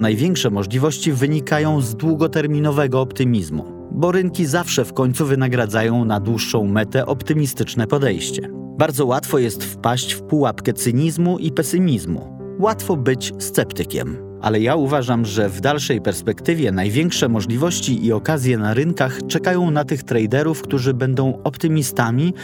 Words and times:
Największe 0.00 0.50
możliwości 0.50 1.12
wynikają 1.12 1.80
z 1.80 1.94
długoterminowego 1.94 3.00
optymizmu, 3.00 3.64
bo 3.92 4.12
rynki 4.12 4.46
zawsze 4.46 4.84
w 4.84 4.92
końcu 4.92 5.26
wynagradzają 5.26 6.04
na 6.04 6.20
dłuższą 6.20 6.64
metę 6.64 7.06
optymistyczne 7.06 7.86
podejście. 7.86 8.48
Bardzo 8.78 9.06
łatwo 9.06 9.38
jest 9.38 9.64
wpaść 9.64 10.12
w 10.12 10.22
pułapkę 10.22 10.72
cynizmu 10.72 11.38
i 11.38 11.52
pesymizmu. 11.52 12.38
Łatwo 12.58 12.96
być 12.96 13.32
sceptykiem. 13.38 14.16
Ale 14.42 14.60
ja 14.60 14.76
uważam, 14.76 15.24
że 15.24 15.48
w 15.48 15.60
dalszej 15.60 16.00
perspektywie 16.00 16.72
największe 16.72 17.28
możliwości 17.28 18.06
i 18.06 18.12
okazje 18.12 18.58
na 18.58 18.74
rynkach 18.74 19.18
czekają 19.28 19.70
na 19.70 19.84
tych 19.84 20.02
traderów, 20.02 20.62
którzy 20.62 20.94
będą 20.94 21.42
optymistami, 21.42 22.34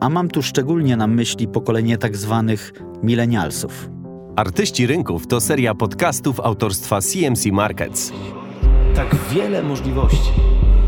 a 0.00 0.08
mam 0.08 0.28
tu 0.28 0.42
szczególnie 0.42 0.96
na 0.96 1.06
myśli 1.06 1.48
pokolenie 1.48 1.98
tak 1.98 2.16
zwanych 2.16 2.72
milenialsów. 3.02 3.95
Artyści 4.36 4.86
Rynków 4.86 5.26
to 5.26 5.40
seria 5.40 5.74
podcastów 5.74 6.40
autorstwa 6.40 7.00
CMC 7.00 7.46
Markets. 7.52 8.12
Tak 8.94 9.16
wiele 9.34 9.62
możliwości. 9.62 10.30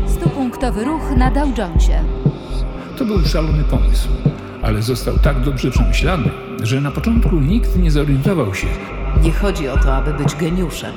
Stupunktowy 0.07 0.85
ruch 0.85 1.01
na 1.17 1.31
Dow 1.31 1.57
Jonesie. 1.57 2.03
To 2.97 3.05
był 3.05 3.25
szalony 3.25 3.63
pomysł, 3.63 4.09
ale 4.61 4.81
został 4.81 5.19
tak 5.19 5.41
dobrze 5.41 5.71
przemyślany, 5.71 6.29
że 6.63 6.81
na 6.81 6.91
początku 6.91 7.35
nikt 7.35 7.75
nie 7.77 7.91
zorientował 7.91 8.55
się. 8.55 8.67
Nie 9.23 9.31
chodzi 9.31 9.67
o 9.67 9.77
to, 9.77 9.95
aby 9.95 10.13
być 10.13 10.35
geniuszem. 10.35 10.93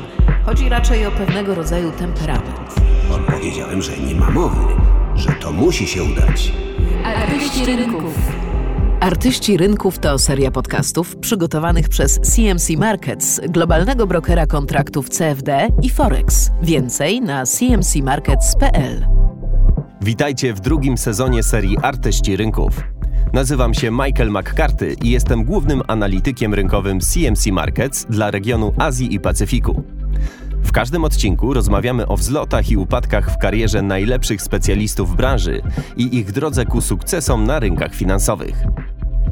Chodzi 0.47 0.69
raczej 0.69 1.07
o 1.07 1.11
pewnego 1.11 1.55
rodzaju 1.55 1.93
temperament. 1.93 2.75
Powiedziałem, 3.27 3.83
że 3.83 3.97
nie 3.97 4.15
ma 4.15 4.31
mowy, 4.31 4.61
że 5.17 5.33
to 5.33 5.53
musi 5.53 5.87
się 5.87 6.03
udać. 6.05 6.53
Artyści 7.05 7.67
Rynków. 7.67 8.15
Artyści 9.02 9.56
Rynków 9.56 9.98
to 9.98 10.19
seria 10.19 10.51
podcastów 10.51 11.16
przygotowanych 11.16 11.88
przez 11.88 12.20
CMC 12.20 12.70
Markets, 12.79 13.41
globalnego 13.48 14.06
brokera 14.06 14.47
kontraktów 14.47 15.09
CFD 15.09 15.69
i 15.83 15.91
Forex. 15.91 16.51
Więcej 16.62 17.20
na 17.20 17.47
cmcmarkets.pl. 17.47 19.06
Witajcie 20.03 20.55
w 20.55 20.61
drugim 20.61 20.98
sezonie 20.98 21.42
serii 21.42 21.78
Artyści 21.83 22.36
Rynków. 22.36 22.81
Nazywam 23.33 23.75
się 23.75 23.91
Michael 23.91 24.31
McCarthy 24.31 24.97
i 25.03 25.11
jestem 25.11 25.44
głównym 25.44 25.83
analitykiem 25.89 26.55
rynkowym 26.55 27.00
CMC 27.00 27.47
Markets 27.47 28.06
dla 28.11 28.31
regionu 28.31 28.72
Azji 28.78 29.14
i 29.14 29.20
Pacyfiku. 29.20 29.83
W 30.63 30.73
każdym 30.73 31.05
odcinku 31.05 31.55
rozmawiamy 31.55 32.07
o 32.07 32.17
wzlotach 32.17 32.71
i 32.71 32.77
upadkach 32.77 33.31
w 33.31 33.39
karierze 33.39 33.83
najlepszych 33.83 34.43
specjalistów 34.43 35.17
branży 35.17 35.63
i 35.97 36.17
ich 36.17 36.33
drodze 36.33 36.67
ku 36.67 36.81
sukcesom 36.81 37.45
na 37.45 37.61
rynkach 37.61 37.95
finansowych. 37.95 38.65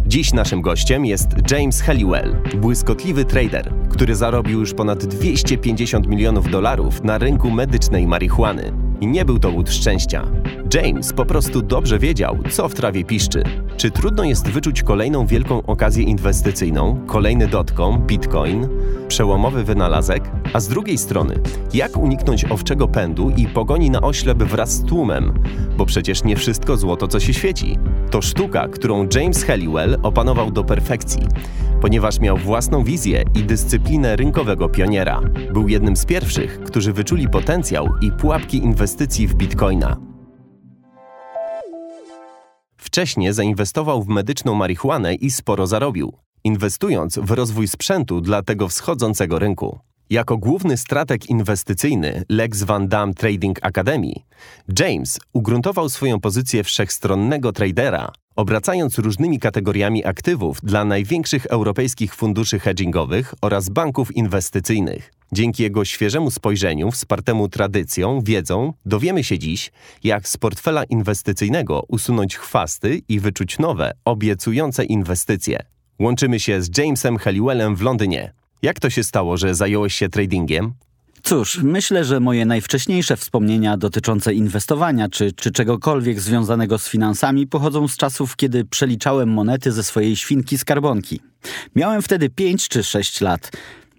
Dziś 0.06 0.32
naszym 0.32 0.62
gościem 0.62 1.06
jest 1.06 1.28
James 1.50 1.82
Halliwell, 1.82 2.36
błyskotliwy 2.56 3.24
trader, 3.24 3.72
który 3.90 4.16
zarobił 4.16 4.60
już 4.60 4.74
ponad 4.74 5.04
250 5.06 6.06
milionów 6.06 6.50
dolarów 6.50 7.04
na 7.04 7.18
rynku 7.18 7.50
medycznej 7.50 8.06
marihuany. 8.06 8.89
I 9.00 9.06
nie 9.06 9.24
był 9.24 9.38
to 9.38 9.50
łód 9.50 9.70
szczęścia. 9.70 10.26
James 10.74 11.12
po 11.12 11.24
prostu 11.24 11.62
dobrze 11.62 11.98
wiedział, 11.98 12.38
co 12.50 12.68
w 12.68 12.74
trawie 12.74 13.04
piszczy. 13.04 13.42
Czy 13.76 13.90
trudno 13.90 14.24
jest 14.24 14.48
wyczuć 14.48 14.82
kolejną 14.82 15.26
wielką 15.26 15.62
okazję 15.62 16.04
inwestycyjną, 16.04 17.06
kolejny 17.06 17.46
dotcom, 17.46 18.06
bitcoin, 18.06 18.68
przełomowy 19.08 19.64
wynalazek? 19.64 20.30
A 20.52 20.60
z 20.60 20.68
drugiej 20.68 20.98
strony, 20.98 21.34
jak 21.74 21.96
uniknąć 21.96 22.44
owczego 22.44 22.88
pędu 22.88 23.30
i 23.36 23.46
pogoni 23.46 23.90
na 23.90 24.00
oślep 24.00 24.42
wraz 24.42 24.70
z 24.72 24.84
tłumem? 24.84 25.34
Bo 25.76 25.86
przecież 25.86 26.24
nie 26.24 26.36
wszystko 26.36 26.76
złoto, 26.76 27.08
co 27.08 27.20
się 27.20 27.34
świeci. 27.34 27.78
To 28.10 28.22
sztuka, 28.22 28.68
którą 28.68 29.06
James 29.14 29.44
Halliwell 29.44 29.98
opanował 30.02 30.50
do 30.50 30.64
perfekcji, 30.64 31.22
ponieważ 31.80 32.20
miał 32.20 32.36
własną 32.36 32.84
wizję 32.84 33.24
i 33.34 33.42
dyscyplinę 33.44 34.16
rynkowego 34.16 34.68
pioniera. 34.68 35.20
Był 35.52 35.68
jednym 35.68 35.96
z 35.96 36.04
pierwszych, 36.04 36.60
którzy 36.60 36.92
wyczuli 36.92 37.28
potencjał 37.28 37.88
i 38.00 38.12
pułapki 38.12 38.56
inwestycji 38.56 39.26
w 39.26 39.34
bitcoina. 39.34 39.96
Wcześniej 42.76 43.32
zainwestował 43.32 44.02
w 44.02 44.08
medyczną 44.08 44.54
marihuanę 44.54 45.14
i 45.14 45.30
sporo 45.30 45.66
zarobił, 45.66 46.12
inwestując 46.44 47.18
w 47.18 47.30
rozwój 47.30 47.68
sprzętu 47.68 48.20
dla 48.20 48.42
tego 48.42 48.68
wschodzącego 48.68 49.38
rynku. 49.38 49.78
Jako 50.10 50.36
główny 50.36 50.76
strateg 50.76 51.30
inwestycyjny 51.30 52.24
Lex 52.28 52.62
Van 52.62 52.88
Damme 52.88 53.14
Trading 53.14 53.58
Academy, 53.62 54.12
James 54.78 55.20
ugruntował 55.32 55.88
swoją 55.88 56.20
pozycję 56.20 56.64
wszechstronnego 56.64 57.52
tradera, 57.52 58.12
obracając 58.36 58.98
różnymi 58.98 59.38
kategoriami 59.38 60.04
aktywów 60.04 60.58
dla 60.62 60.84
największych 60.84 61.46
europejskich 61.46 62.14
funduszy 62.14 62.58
hedgingowych 62.58 63.34
oraz 63.40 63.68
banków 63.68 64.16
inwestycyjnych. 64.16 65.12
Dzięki 65.32 65.62
jego 65.62 65.84
świeżemu 65.84 66.30
spojrzeniu, 66.30 66.90
wspartemu 66.90 67.48
tradycją, 67.48 68.20
wiedzą, 68.20 68.72
dowiemy 68.86 69.24
się 69.24 69.38
dziś, 69.38 69.70
jak 70.04 70.28
z 70.28 70.36
portfela 70.36 70.84
inwestycyjnego 70.84 71.82
usunąć 71.88 72.36
chwasty 72.36 73.02
i 73.08 73.20
wyczuć 73.20 73.58
nowe, 73.58 73.92
obiecujące 74.04 74.84
inwestycje. 74.84 75.62
Łączymy 75.98 76.40
się 76.40 76.62
z 76.62 76.78
Jamesem 76.78 77.16
Halliwellem 77.16 77.76
w 77.76 77.82
Londynie. 77.82 78.32
Jak 78.62 78.80
to 78.80 78.90
się 78.90 79.04
stało, 79.04 79.36
że 79.36 79.54
zająłeś 79.54 79.94
się 79.94 80.08
tradingiem? 80.08 80.72
Cóż, 81.22 81.58
myślę, 81.62 82.04
że 82.04 82.20
moje 82.20 82.46
najwcześniejsze 82.46 83.16
wspomnienia 83.16 83.76
dotyczące 83.76 84.34
inwestowania 84.34 85.08
czy, 85.08 85.32
czy 85.32 85.50
czegokolwiek 85.50 86.20
związanego 86.20 86.78
z 86.78 86.88
finansami 86.88 87.46
pochodzą 87.46 87.88
z 87.88 87.96
czasów, 87.96 88.36
kiedy 88.36 88.64
przeliczałem 88.64 89.28
monety 89.28 89.72
ze 89.72 89.82
swojej 89.82 90.16
świnki 90.16 90.58
skarbonki. 90.58 91.20
Miałem 91.76 92.02
wtedy 92.02 92.30
5 92.30 92.68
czy 92.68 92.84
6 92.84 93.20
lat. 93.20 93.50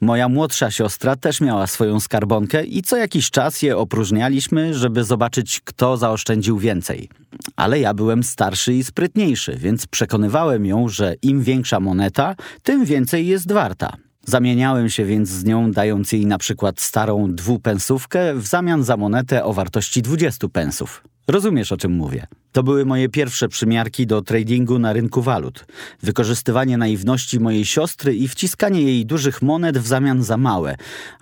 Moja 0.01 0.29
młodsza 0.29 0.71
siostra 0.71 1.15
też 1.15 1.41
miała 1.41 1.67
swoją 1.67 1.99
skarbonkę 1.99 2.63
i 2.63 2.81
co 2.81 2.97
jakiś 2.97 3.29
czas 3.29 3.61
je 3.61 3.77
opróżnialiśmy, 3.77 4.73
żeby 4.73 5.03
zobaczyć, 5.03 5.61
kto 5.63 5.97
zaoszczędził 5.97 6.57
więcej. 6.57 7.09
Ale 7.55 7.79
ja 7.79 7.93
byłem 7.93 8.23
starszy 8.23 8.73
i 8.73 8.83
sprytniejszy, 8.83 9.55
więc 9.57 9.87
przekonywałem 9.87 10.65
ją, 10.65 10.89
że 10.89 11.15
im 11.21 11.43
większa 11.43 11.79
moneta, 11.79 12.35
tym 12.63 12.85
więcej 12.85 13.27
jest 13.27 13.51
warta. 13.51 13.97
Zamieniałem 14.25 14.89
się 14.89 15.05
więc 15.05 15.29
z 15.29 15.43
nią, 15.43 15.71
dając 15.71 16.11
jej 16.11 16.25
na 16.25 16.37
przykład 16.37 16.81
starą 16.81 17.35
dwupensówkę 17.35 18.35
w 18.35 18.47
zamian 18.47 18.83
za 18.83 18.97
monetę 18.97 19.43
o 19.43 19.53
wartości 19.53 20.01
20 20.01 20.47
pensów. 20.47 21.03
Rozumiesz, 21.27 21.71
o 21.71 21.77
czym 21.77 21.91
mówię. 21.91 22.27
To 22.51 22.63
były 22.63 22.85
moje 22.85 23.09
pierwsze 23.09 23.47
przymiarki 23.47 24.07
do 24.07 24.21
tradingu 24.21 24.79
na 24.79 24.93
rynku 24.93 25.21
walut. 25.21 25.65
Wykorzystywanie 26.03 26.77
naiwności 26.77 27.39
mojej 27.39 27.65
siostry 27.65 28.15
i 28.15 28.27
wciskanie 28.27 28.81
jej 28.81 29.05
dużych 29.05 29.41
monet 29.41 29.77
w 29.77 29.87
zamian 29.87 30.23
za 30.23 30.37
małe, 30.37 30.75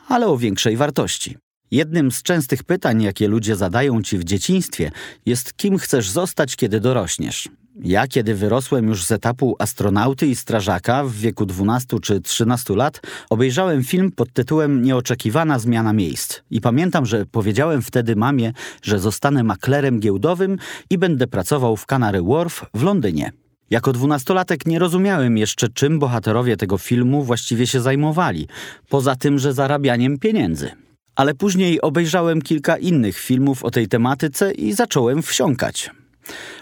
ale 0.08 0.28
o 0.28 0.38
większej 0.38 0.78
wartości. 0.78 1.38
Jednym 1.72 2.12
z 2.12 2.24
częstych 2.24 2.64
pytań, 2.64 3.02
jakie 3.02 3.28
ludzie 3.28 3.56
zadają 3.56 4.02
ci 4.02 4.18
w 4.18 4.24
dzieciństwie, 4.24 4.92
jest 5.26 5.58
kim 5.58 5.78
chcesz 5.78 6.10
zostać, 6.10 6.56
kiedy 6.56 6.80
dorośniesz. 6.80 7.50
Ja, 7.84 8.08
kiedy 8.08 8.36
wyrosłem 8.36 8.88
już 8.88 9.06
z 9.06 9.12
etapu 9.12 9.56
astronauty 9.60 10.28
i 10.28 10.36
strażaka 10.36 11.04
w 11.04 11.14
wieku 11.14 11.46
12 11.46 12.00
czy 12.00 12.22
13 12.22 12.76
lat, 12.76 13.02
obejrzałem 13.30 13.84
film 13.84 14.12
pod 14.12 14.34
tytułem 14.34 14.82
Nieoczekiwana 14.82 15.60
zmiana 15.60 15.94
miejsc. 15.94 16.40
I 16.52 16.62
pamiętam, 16.62 17.06
że 17.06 17.26
powiedziałem 17.26 17.82
wtedy 17.82 18.16
mamie, 18.16 18.54
że 18.82 19.00
zostanę 19.00 19.44
maklerem 19.44 20.00
giełdowym 20.00 20.58
i 20.90 20.98
będę 20.98 21.28
pracował 21.28 21.78
w 21.78 21.86
Canary 21.86 22.22
Wharf 22.22 22.66
w 22.74 22.84
Londynie. 22.84 23.32
Jako 23.70 23.94
dwunastolatek 23.94 24.66
nie 24.66 24.80
rozumiałem 24.80 25.38
jeszcze, 25.38 25.70
czym 25.70 26.00
bohaterowie 26.00 26.58
tego 26.58 26.78
filmu 26.78 27.24
właściwie 27.24 27.68
się 27.68 27.82
zajmowali, 27.82 28.48
poza 28.90 29.16
tym, 29.16 29.40
że 29.40 29.54
zarabianiem 29.54 30.18
pieniędzy. 30.18 30.72
Ale 31.16 31.34
później 31.34 31.82
obejrzałem 31.82 32.42
kilka 32.42 32.78
innych 32.78 33.18
filmów 33.18 33.64
o 33.64 33.72
tej 33.72 33.88
tematyce 33.88 34.52
i 34.52 34.74
zacząłem 34.74 35.22
wsiąkać. 35.22 35.90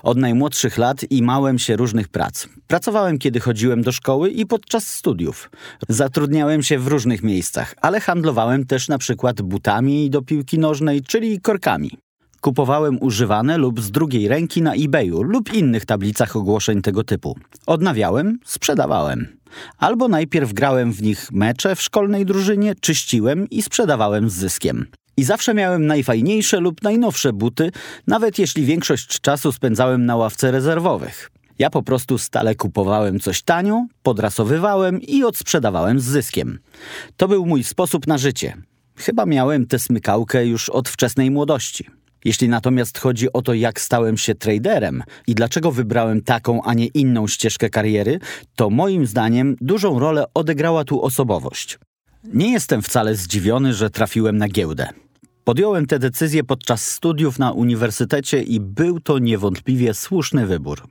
Od 0.04 0.18
najmłodszych 0.18 0.78
lat 0.78 1.02
imałem 1.10 1.60
się 1.60 1.76
różnych 1.76 2.08
prac. 2.08 2.48
Pracowałem, 2.68 3.18
kiedy 3.18 3.40
chodziłem 3.40 3.82
do 3.82 3.92
szkoły 3.92 4.30
i 4.30 4.46
podczas 4.46 4.88
studiów. 4.88 5.50
Zatrudniałem 5.90 6.64
się 6.64 6.80
w 6.80 6.88
różnych 6.88 7.24
miejscach, 7.24 7.76
ale 7.82 8.00
handlowałem 8.00 8.66
też 8.66 8.88
na 8.88 8.98
przykład 8.98 9.42
butami 9.42 10.10
do 10.10 10.22
piłki 10.22 10.60
nożnej, 10.60 11.02
czyli 11.02 11.42
korkami. 11.42 11.92
Kupowałem 12.42 12.98
używane 13.02 13.58
lub 13.58 13.82
z 13.82 13.92
drugiej 13.92 14.28
ręki 14.28 14.62
na 14.62 14.74
eBayu 14.74 15.22
lub 15.22 15.54
innych 15.54 15.86
tablicach 15.86 16.36
ogłoszeń 16.36 16.82
tego 16.82 17.04
typu. 17.04 17.36
Odnawiałem, 17.66 18.40
sprzedawałem. 18.46 19.28
Albo 19.78 20.08
najpierw 20.08 20.54
grałem 20.54 20.94
w 20.94 21.02
nich 21.02 21.32
mecze 21.32 21.76
w 21.76 21.82
szkolnej 21.82 22.26
drużynie, 22.26 22.76
czyściłem 22.82 23.50
i 23.50 23.62
sprzedawałem 23.62 24.30
z 24.30 24.34
zyskiem. 24.34 24.86
I 25.18 25.24
zawsze 25.24 25.54
miałem 25.54 25.86
najfajniejsze 25.86 26.60
lub 26.60 26.84
najnowsze 26.84 27.34
buty, 27.34 27.72
nawet 28.08 28.40
jeśli 28.40 28.66
większość 28.66 29.22
czasu 29.22 29.52
spędzałem 29.52 30.06
na 30.06 30.16
ławce 30.16 30.52
rezerwowych. 30.52 31.32
Ja 31.60 31.70
po 31.70 31.84
prostu 31.84 32.18
stale 32.18 32.56
kupowałem 32.56 33.20
coś 33.20 33.42
tanio, 33.42 33.86
podrasowywałem 34.04 35.02
i 35.02 35.24
odsprzedawałem 35.24 36.00
z 36.00 36.04
zyskiem. 36.04 36.60
To 37.18 37.28
był 37.28 37.46
mój 37.46 37.64
sposób 37.64 38.08
na 38.08 38.18
życie. 38.18 38.58
Chyba 38.96 39.26
miałem 39.26 39.66
tę 39.66 39.80
smykałkę 39.80 40.46
już 40.46 40.70
od 40.70 40.90
wczesnej 40.90 41.32
młodości. 41.32 41.88
Jeśli 42.26 42.50
natomiast 42.50 42.98
chodzi 42.98 43.34
o 43.34 43.42
to, 43.42 43.54
jak 43.54 43.82
stałem 43.82 44.18
się 44.18 44.36
traderem 44.36 45.04
i 45.28 45.36
dlaczego 45.36 45.72
wybrałem 45.72 46.22
taką, 46.22 46.64
a 46.64 46.74
nie 46.74 46.86
inną 46.86 47.28
ścieżkę 47.28 47.70
kariery, 47.70 48.20
to 48.56 48.70
moim 48.70 49.08
zdaniem 49.08 49.56
dużą 49.62 50.00
rolę 50.00 50.26
odegrała 50.34 50.84
tu 50.84 51.02
osobowość. 51.02 51.80
Nie 52.24 52.52
jestem 52.52 52.82
wcale 52.82 53.16
zdziwiony, 53.16 53.74
że 53.74 53.90
trafiłem 53.90 54.38
na 54.38 54.48
giełdę. 54.48 54.90
Podjąłem 55.48 55.86
tę 55.86 56.00
decyzję 56.00 56.44
podczas 56.44 56.92
studiów 56.92 57.40
na 57.40 57.52
uniwersytecie 57.52 58.42
i 58.44 58.60
był 58.60 59.00
to 59.00 59.20
niewątpliwie 59.20 59.94
słuszny 59.94 60.48
wybór. 60.48 60.82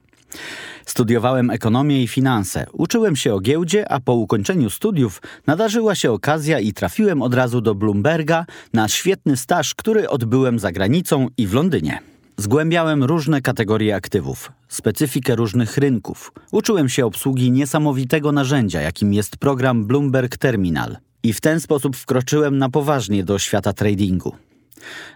Studiowałem 0.86 1.50
ekonomię 1.50 2.02
i 2.02 2.08
finanse, 2.08 2.66
uczyłem 2.72 3.16
się 3.16 3.34
o 3.34 3.40
giełdzie, 3.40 3.92
a 3.92 4.00
po 4.00 4.14
ukończeniu 4.14 4.70
studiów 4.70 5.22
nadarzyła 5.46 5.94
się 5.94 6.12
okazja 6.12 6.60
i 6.60 6.72
trafiłem 6.72 7.22
od 7.22 7.34
razu 7.34 7.60
do 7.60 7.74
Bloomberga 7.74 8.46
na 8.72 8.88
świetny 8.88 9.36
staż, 9.36 9.74
który 9.74 10.08
odbyłem 10.08 10.58
za 10.58 10.72
granicą 10.72 11.28
i 11.36 11.46
w 11.46 11.54
Londynie. 11.54 11.98
Zgłębiałem 12.36 13.04
różne 13.04 13.42
kategorie 13.42 13.96
aktywów, 13.96 14.52
specyfikę 14.68 15.36
różnych 15.36 15.76
rynków. 15.76 16.32
Uczyłem 16.52 16.88
się 16.88 17.06
obsługi 17.06 17.50
niesamowitego 17.50 18.32
narzędzia, 18.32 18.80
jakim 18.80 19.14
jest 19.14 19.36
program 19.36 19.86
Bloomberg 19.86 20.36
Terminal. 20.36 20.96
I 21.22 21.32
w 21.32 21.40
ten 21.40 21.60
sposób 21.60 21.96
wkroczyłem 21.96 22.58
na 22.58 22.68
poważnie 22.68 23.24
do 23.24 23.38
świata 23.38 23.72
tradingu. 23.72 24.45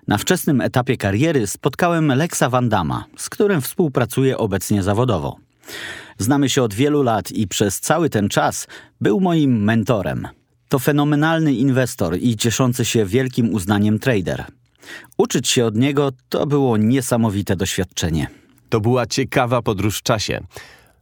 Na 0.07 0.19
wczesnym 0.19 0.61
etapie 0.61 0.97
kariery 0.97 1.47
spotkałem 1.47 2.09
Lexa 2.09 2.49
Van 2.51 2.69
Dama, 2.69 3.05
z 3.17 3.31
którym 3.31 3.61
współpracuję 3.61 4.39
obecnie 4.39 4.83
zawodowo. 4.83 5.37
Znamy 6.19 6.49
się 6.49 6.63
od 6.63 6.75
wielu 6.75 7.03
lat 7.03 7.33
i 7.33 7.49
przez 7.49 7.81
cały 7.81 8.11
ten 8.11 8.29
czas 8.29 8.67
był 9.01 9.21
moim 9.21 9.65
mentorem. 9.65 10.29
To 10.69 10.79
fenomenalny 10.79 11.55
inwestor 11.55 12.17
i 12.21 12.37
cieszący 12.37 12.85
się 12.85 13.07
wielkim 13.07 13.55
uznaniem 13.55 13.99
trader. 13.99 14.45
Uczyć 15.19 15.49
się 15.49 15.65
od 15.65 15.77
niego 15.77 16.13
to 16.29 16.47
było 16.47 16.77
niesamowite 16.77 17.57
doświadczenie. 17.57 18.27
To 18.69 18.81
była 18.81 19.07
ciekawa 19.07 19.63
podróż 19.63 19.99
w 19.99 20.03
czasie. 20.03 20.41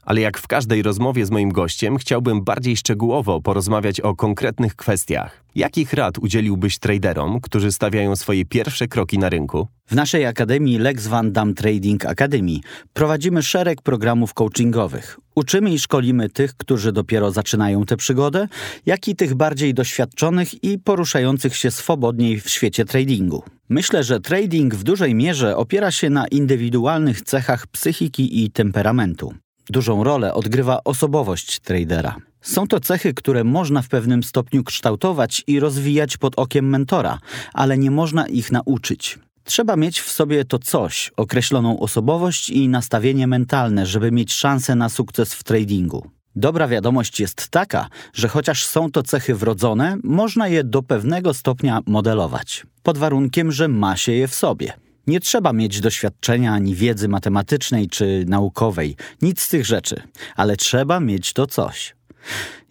Ale 0.09 0.21
jak 0.21 0.39
w 0.39 0.47
każdej 0.47 0.83
rozmowie 0.83 1.27
z 1.27 1.31
moim 1.31 1.53
gościem, 1.53 1.99
chciałbym 1.99 2.45
bardziej 2.45 2.77
szczegółowo 2.77 3.41
porozmawiać 3.41 4.01
o 4.01 4.15
konkretnych 4.15 4.77
kwestiach. 4.77 5.45
Jakich 5.55 5.93
rad 5.93 6.19
udzieliłbyś 6.19 6.79
traderom, 6.79 7.41
którzy 7.41 7.73
stawiają 7.73 8.17
swoje 8.17 8.45
pierwsze 8.45 8.89
kroki 8.89 9.19
na 9.19 9.29
rynku? 9.29 9.69
W 9.87 9.95
naszej 9.95 10.27
akademii 10.27 10.79
Lex 10.79 11.07
Van 11.07 11.33
Dam 11.33 11.55
Trading 11.55 12.07
Academy 12.07 12.59
prowadzimy 12.93 13.43
szereg 13.43 13.83
programów 13.83 14.35
coachingowych. 14.35 15.19
Uczymy 15.35 15.71
i 15.71 15.79
szkolimy 15.79 16.29
tych, 16.29 16.55
którzy 16.55 16.93
dopiero 16.93 17.31
zaczynają 17.31 17.85
tę 17.85 17.97
przygodę, 17.97 18.49
jak 18.87 19.09
i 19.09 19.17
tych 19.17 19.35
bardziej 19.35 19.75
doświadczonych 19.75 20.65
i 20.65 20.79
poruszających 20.79 21.57
się 21.57 21.71
swobodniej 21.71 22.41
w 22.41 22.49
świecie 22.49 22.85
tradingu. 22.85 23.43
Myślę, 23.69 24.05
że 24.05 24.21
trading 24.21 24.75
w 24.75 24.83
dużej 24.83 25.15
mierze 25.15 25.57
opiera 25.57 25.91
się 25.91 26.11
na 26.11 26.29
indywidualnych 26.29 27.23
cechach 27.23 27.67
psychiki 27.67 28.45
i 28.45 28.51
temperamentu. 28.51 29.35
Dużą 29.70 30.05
rolę 30.05 30.35
odgrywa 30.35 30.81
osobowość 30.85 31.61
tradera. 31.61 32.17
Są 32.41 32.67
to 32.67 32.81
cechy, 32.81 33.15
które 33.15 33.44
można 33.44 33.82
w 33.82 33.88
pewnym 33.88 34.23
stopniu 34.23 34.65
kształtować 34.65 35.44
i 35.47 35.61
rozwijać 35.61 36.17
pod 36.17 36.38
okiem 36.38 36.69
mentora, 36.69 37.19
ale 37.53 37.79
nie 37.79 37.91
można 37.91 38.26
ich 38.26 38.53
nauczyć. 38.53 39.19
Trzeba 39.44 39.76
mieć 39.76 40.00
w 40.00 40.12
sobie 40.12 40.44
to 40.44 40.59
coś, 40.59 41.12
określoną 41.17 41.81
osobowość 41.81 42.50
i 42.50 42.69
nastawienie 42.69 43.26
mentalne, 43.26 43.87
żeby 43.87 44.12
mieć 44.12 44.32
szansę 44.32 44.75
na 44.75 44.88
sukces 44.88 45.35
w 45.35 45.44
tradingu. 45.44 46.11
Dobra 46.37 46.69
wiadomość 46.69 47.21
jest 47.21 47.49
taka, 47.49 47.88
że 48.14 48.29
chociaż 48.29 48.67
są 48.67 48.91
to 48.91 49.03
cechy 49.03 49.35
wrodzone, 49.35 49.97
można 50.05 50.49
je 50.49 50.64
do 50.64 50.82
pewnego 50.82 51.35
stopnia 51.35 51.81
modelować, 51.87 52.67
pod 52.82 52.99
warunkiem, 52.99 53.53
że 53.53 53.69
ma 53.69 53.97
się 53.97 54.12
je 54.12 54.29
w 54.29 54.35
sobie. 54.35 54.88
Nie 55.09 55.21
trzeba 55.21 55.53
mieć 55.53 55.81
doświadczenia 55.81 56.53
ani 56.53 56.75
wiedzy 56.75 57.09
matematycznej 57.09 57.89
czy 57.89 58.25
naukowej, 58.27 58.97
nic 59.23 59.41
z 59.41 59.49
tych 59.49 59.67
rzeczy, 59.67 60.03
ale 60.37 60.57
trzeba 60.57 61.01
mieć 61.01 61.33
to 61.33 61.47
coś. 61.47 61.95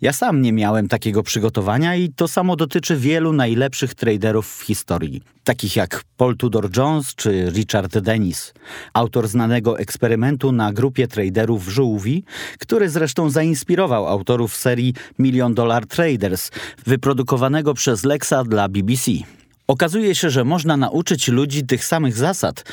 Ja 0.02 0.14
sam 0.14 0.42
nie 0.42 0.54
miałem 0.54 0.88
takiego 0.88 1.24
przygotowania 1.24 1.96
i 1.96 2.10
to 2.10 2.28
samo 2.28 2.56
dotyczy 2.56 2.98
wielu 2.98 3.34
najlepszych 3.34 3.96
traderów 3.96 4.58
w 4.58 4.62
historii, 4.62 5.22
takich 5.44 5.76
jak 5.76 6.04
Paul 6.18 6.38
Tudor 6.38 6.78
Jones 6.78 7.16
czy 7.16 7.52
Richard 7.56 7.98
Dennis, 7.98 8.54
autor 8.94 9.28
znanego 9.28 9.80
eksperymentu 9.80 10.52
na 10.52 10.74
grupie 10.74 11.08
traderów 11.08 11.68
żółwi, 11.68 12.24
który 12.60 12.90
zresztą 12.90 13.30
zainspirował 13.30 14.08
autorów 14.08 14.56
serii 14.56 14.94
Million 15.20 15.54
Dollar 15.54 15.88
Traders, 15.88 16.52
wyprodukowanego 16.86 17.74
przez 17.74 18.04
Lexa 18.04 18.44
dla 18.46 18.70
BBC. 18.70 19.12
Okazuje 19.68 20.16
się, 20.16 20.30
że 20.30 20.44
można 20.44 20.78
nauczyć 20.78 21.28
ludzi 21.28 21.66
tych 21.66 21.86
samych 21.86 22.18
zasad, 22.18 22.64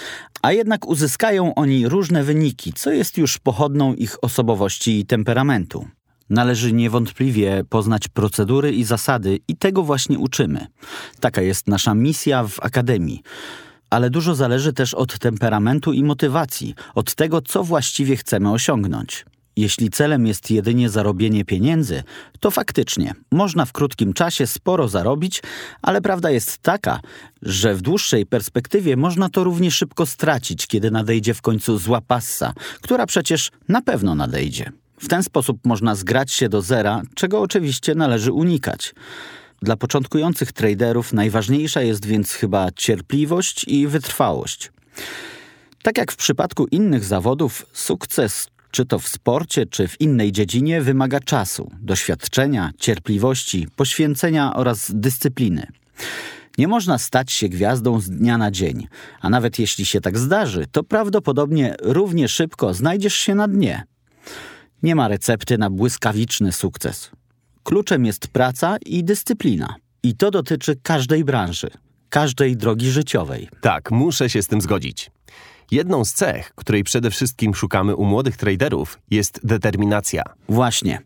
a 0.43 0.53
jednak 0.53 0.87
uzyskają 0.87 1.55
oni 1.55 1.89
różne 1.89 2.25
wyniki, 2.25 2.73
co 2.73 2.91
jest 2.91 3.19
już 3.19 3.39
pochodną 3.39 3.95
ich 3.95 4.25
osobowości 4.25 5.01
i 5.01 5.07
temperamentu. 5.07 5.89
Należy 6.31 6.73
niewątpliwie 6.73 7.65
poznać 7.69 8.09
procedury 8.09 8.73
i 8.73 8.85
zasady 8.85 9.39
i 9.49 9.57
tego 9.57 9.83
właśnie 9.83 10.19
uczymy. 10.19 10.67
Taka 11.21 11.43
jest 11.43 11.69
nasza 11.69 11.95
misja 11.95 12.45
w 12.45 12.61
Akademii. 12.61 13.23
Ale 13.91 14.11
dużo 14.11 14.35
zależy 14.35 14.73
też 14.73 14.95
od 14.95 15.19
temperamentu 15.19 15.93
i 15.93 16.05
motywacji, 16.05 16.75
od 16.95 17.15
tego, 17.15 17.43
co 17.43 17.65
właściwie 17.65 18.17
chcemy 18.17 18.53
osiągnąć. 18.53 19.25
Jeśli 19.57 19.91
celem 19.91 20.27
jest 20.27 20.51
jedynie 20.51 20.89
zarobienie 20.91 21.45
pieniędzy, 21.45 22.03
to 22.41 22.51
faktycznie 22.51 23.15
można 23.33 23.65
w 23.65 23.73
krótkim 23.73 24.13
czasie 24.13 24.47
sporo 24.47 24.89
zarobić, 24.89 25.43
ale 25.83 26.01
prawda 26.01 26.31
jest 26.31 26.59
taka, 26.59 27.01
że 27.43 27.75
w 27.75 27.83
dłuższej 27.83 28.27
perspektywie 28.27 28.97
można 28.97 29.29
to 29.29 29.45
równie 29.45 29.71
szybko 29.71 30.07
stracić, 30.07 30.67
kiedy 30.67 30.91
nadejdzie 30.91 31.35
w 31.35 31.43
końcu 31.43 31.79
zła 31.79 32.01
passa, 32.01 32.53
która 32.81 33.07
przecież 33.07 33.51
na 33.69 33.83
pewno 33.83 34.15
nadejdzie. 34.15 34.73
W 35.01 35.09
ten 35.09 35.23
sposób 35.23 35.59
można 35.65 35.95
zgrać 35.95 36.33
się 36.33 36.49
do 36.49 36.63
zera, 36.63 37.03
czego 37.15 37.41
oczywiście 37.41 37.95
należy 37.95 38.33
unikać. 38.33 38.95
Dla 39.63 39.77
początkujących 39.77 40.53
traderów 40.53 41.13
najważniejsza 41.13 41.83
jest 41.83 42.07
więc 42.07 42.33
chyba 42.33 42.71
cierpliwość 42.77 43.65
i 43.69 43.87
wytrwałość. 43.87 44.73
Tak 45.83 45.99
jak 45.99 46.13
w 46.13 46.17
przypadku 46.17 46.67
innych 46.67 47.05
zawodów, 47.05 47.67
sukces 47.73 48.49
czy 48.75 48.87
to 48.87 48.99
w 48.99 49.09
sporcie, 49.09 49.67
czy 49.67 49.89
w 49.89 50.01
innej 50.01 50.33
dziedzinie, 50.33 50.83
wymaga 50.83 51.21
czasu, 51.21 51.71
doświadczenia, 51.81 52.71
cierpliwości, 52.79 53.69
poświęcenia 53.77 54.55
oraz 54.55 54.91
dyscypliny. 54.95 55.67
Nie 56.59 56.69
można 56.69 56.99
stać 56.99 57.33
się 57.33 57.49
gwiazdą 57.49 58.01
z 58.01 58.11
dnia 58.11 58.39
na 58.39 58.51
dzień, 58.51 58.87
a 59.21 59.31
nawet 59.31 59.59
jeśli 59.59 59.87
się 59.87 60.01
tak 60.01 60.19
zdarzy, 60.19 60.67
to 60.73 60.83
prawdopodobnie 60.83 61.75
równie 61.83 62.29
szybko 62.29 62.75
znajdziesz 62.75 63.15
się 63.15 63.35
na 63.35 63.49
dnie. 63.49 63.83
Nie 64.83 64.95
ma 64.95 65.09
recepty 65.09 65.59
na 65.59 65.71
błyskawiczny 65.71 66.53
sukces. 66.53 67.11
Kluczem 67.63 68.05
jest 68.05 68.29
praca 68.29 68.77
i 68.87 69.05
dyscyplina. 69.05 69.75
I 70.03 70.17
to 70.17 70.31
dotyczy 70.31 70.77
każdej 70.83 71.25
branży, 71.25 71.71
każdej 72.09 72.57
drogi 72.57 72.91
życiowej. 72.91 73.49
Tak, 73.61 73.91
muszę 73.91 74.31
się 74.31 74.43
z 74.43 74.47
tym 74.47 74.61
zgodzić. 74.61 75.11
Jedną 75.71 76.05
z 76.05 76.13
cech, 76.13 76.53
której 76.55 76.85
przede 76.85 77.11
wszystkim 77.11 77.55
szukamy 77.55 77.97
u 77.97 78.05
młodych 78.05 78.37
traderów, 78.37 78.99
jest 79.11 79.41
determinacja. 79.45 80.23
Właśnie. 80.49 81.01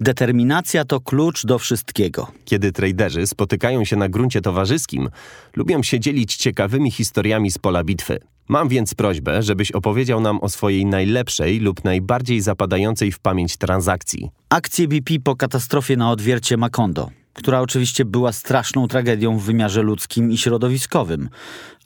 Determinacja 0.00 0.84
to 0.84 1.00
klucz 1.00 1.46
do 1.46 1.58
wszystkiego. 1.58 2.32
Kiedy 2.44 2.72
traderzy 2.72 3.26
spotykają 3.26 3.84
się 3.84 3.96
na 3.96 4.08
gruncie 4.08 4.40
towarzyskim, 4.40 5.08
lubią 5.56 5.82
się 5.82 6.00
dzielić 6.00 6.36
ciekawymi 6.36 6.90
historiami 6.90 7.50
z 7.50 7.58
pola 7.58 7.84
bitwy. 7.84 8.20
Mam 8.48 8.68
więc 8.68 8.94
prośbę, 8.94 9.42
żebyś 9.42 9.72
opowiedział 9.72 10.20
nam 10.20 10.40
o 10.40 10.48
swojej 10.48 10.86
najlepszej 10.86 11.60
lub 11.60 11.84
najbardziej 11.84 12.40
zapadającej 12.40 13.12
w 13.12 13.18
pamięć 13.18 13.56
transakcji. 13.56 14.30
Akcje 14.48 14.88
BP 14.88 15.14
po 15.24 15.36
katastrofie 15.36 15.96
na 15.96 16.10
odwiercie 16.10 16.56
Macondo, 16.56 17.10
która 17.32 17.60
oczywiście 17.60 18.04
była 18.04 18.32
straszną 18.32 18.88
tragedią 18.88 19.38
w 19.38 19.44
wymiarze 19.44 19.82
ludzkim 19.82 20.32
i 20.32 20.38
środowiskowym, 20.38 21.28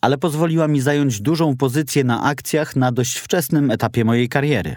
ale 0.00 0.18
pozwoliła 0.18 0.68
mi 0.68 0.80
zająć 0.80 1.20
dużą 1.20 1.56
pozycję 1.56 2.04
na 2.04 2.22
akcjach 2.22 2.76
na 2.76 2.92
dość 2.92 3.16
wczesnym 3.16 3.70
etapie 3.70 4.04
mojej 4.04 4.28
kariery. 4.28 4.76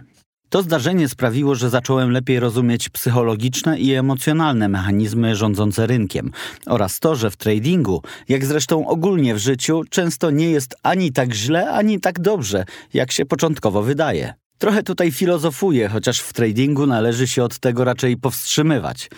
To 0.52 0.62
zdarzenie 0.62 1.10
sprawiło, 1.10 1.56
że 1.56 1.70
zacząłem 1.70 2.12
lepiej 2.12 2.40
rozumieć 2.40 2.90
psychologiczne 2.90 3.80
i 3.80 3.94
emocjonalne 3.94 4.70
mechanizmy 4.70 5.36
rządzące 5.36 5.88
rynkiem 5.88 6.32
oraz 6.66 7.00
to, 7.00 7.16
że 7.16 7.32
w 7.32 7.38
tradingu, 7.38 8.02
jak 8.30 8.46
zresztą 8.46 8.88
ogólnie 8.88 9.36
w 9.36 9.38
życiu, 9.38 9.82
często 9.90 10.32
nie 10.32 10.52
jest 10.52 10.76
ani 10.84 11.12
tak 11.12 11.34
źle, 11.34 11.72
ani 11.72 12.00
tak 12.00 12.20
dobrze, 12.20 12.66
jak 12.94 13.12
się 13.12 13.26
początkowo 13.26 13.84
wydaje. 13.84 14.34
Trochę 14.58 14.84
tutaj 14.84 15.12
filozofuję, 15.12 15.90
chociaż 15.90 16.20
w 16.20 16.34
tradingu 16.34 16.88
należy 16.88 17.28
się 17.28 17.44
od 17.44 17.60
tego 17.60 17.84
raczej 17.84 18.18
powstrzymywać. 18.18 19.10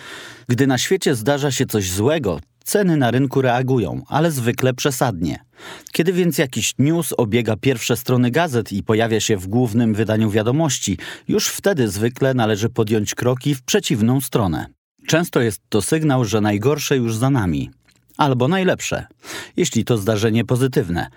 Gdy 0.47 0.67
na 0.67 0.77
świecie 0.77 1.15
zdarza 1.15 1.51
się 1.51 1.65
coś 1.65 1.91
złego, 1.91 2.39
ceny 2.63 2.97
na 2.97 3.11
rynku 3.11 3.41
reagują, 3.41 4.01
ale 4.07 4.31
zwykle 4.31 4.73
przesadnie. 4.73 5.45
Kiedy 5.91 6.13
więc 6.13 6.37
jakiś 6.37 6.73
news 6.79 7.13
obiega 7.17 7.55
pierwsze 7.55 7.97
strony 7.97 8.31
gazet 8.31 8.71
i 8.71 8.83
pojawia 8.83 9.19
się 9.19 9.37
w 9.37 9.47
głównym 9.47 9.93
wydaniu 9.93 10.29
wiadomości, 10.29 10.97
już 11.27 11.47
wtedy 11.47 11.87
zwykle 11.87 12.33
należy 12.33 12.69
podjąć 12.69 13.15
kroki 13.15 13.55
w 13.55 13.61
przeciwną 13.61 14.21
stronę. 14.21 14.65
Często 15.07 15.41
jest 15.41 15.61
to 15.69 15.81
sygnał, 15.81 16.25
że 16.25 16.41
najgorsze 16.41 16.97
już 16.97 17.15
za 17.15 17.29
nami. 17.29 17.71
Albo 18.17 18.47
najlepsze, 18.47 19.05
jeśli 19.57 19.85
to 19.85 19.97
zdarzenie 19.97 20.45
pozytywne. 20.45 21.07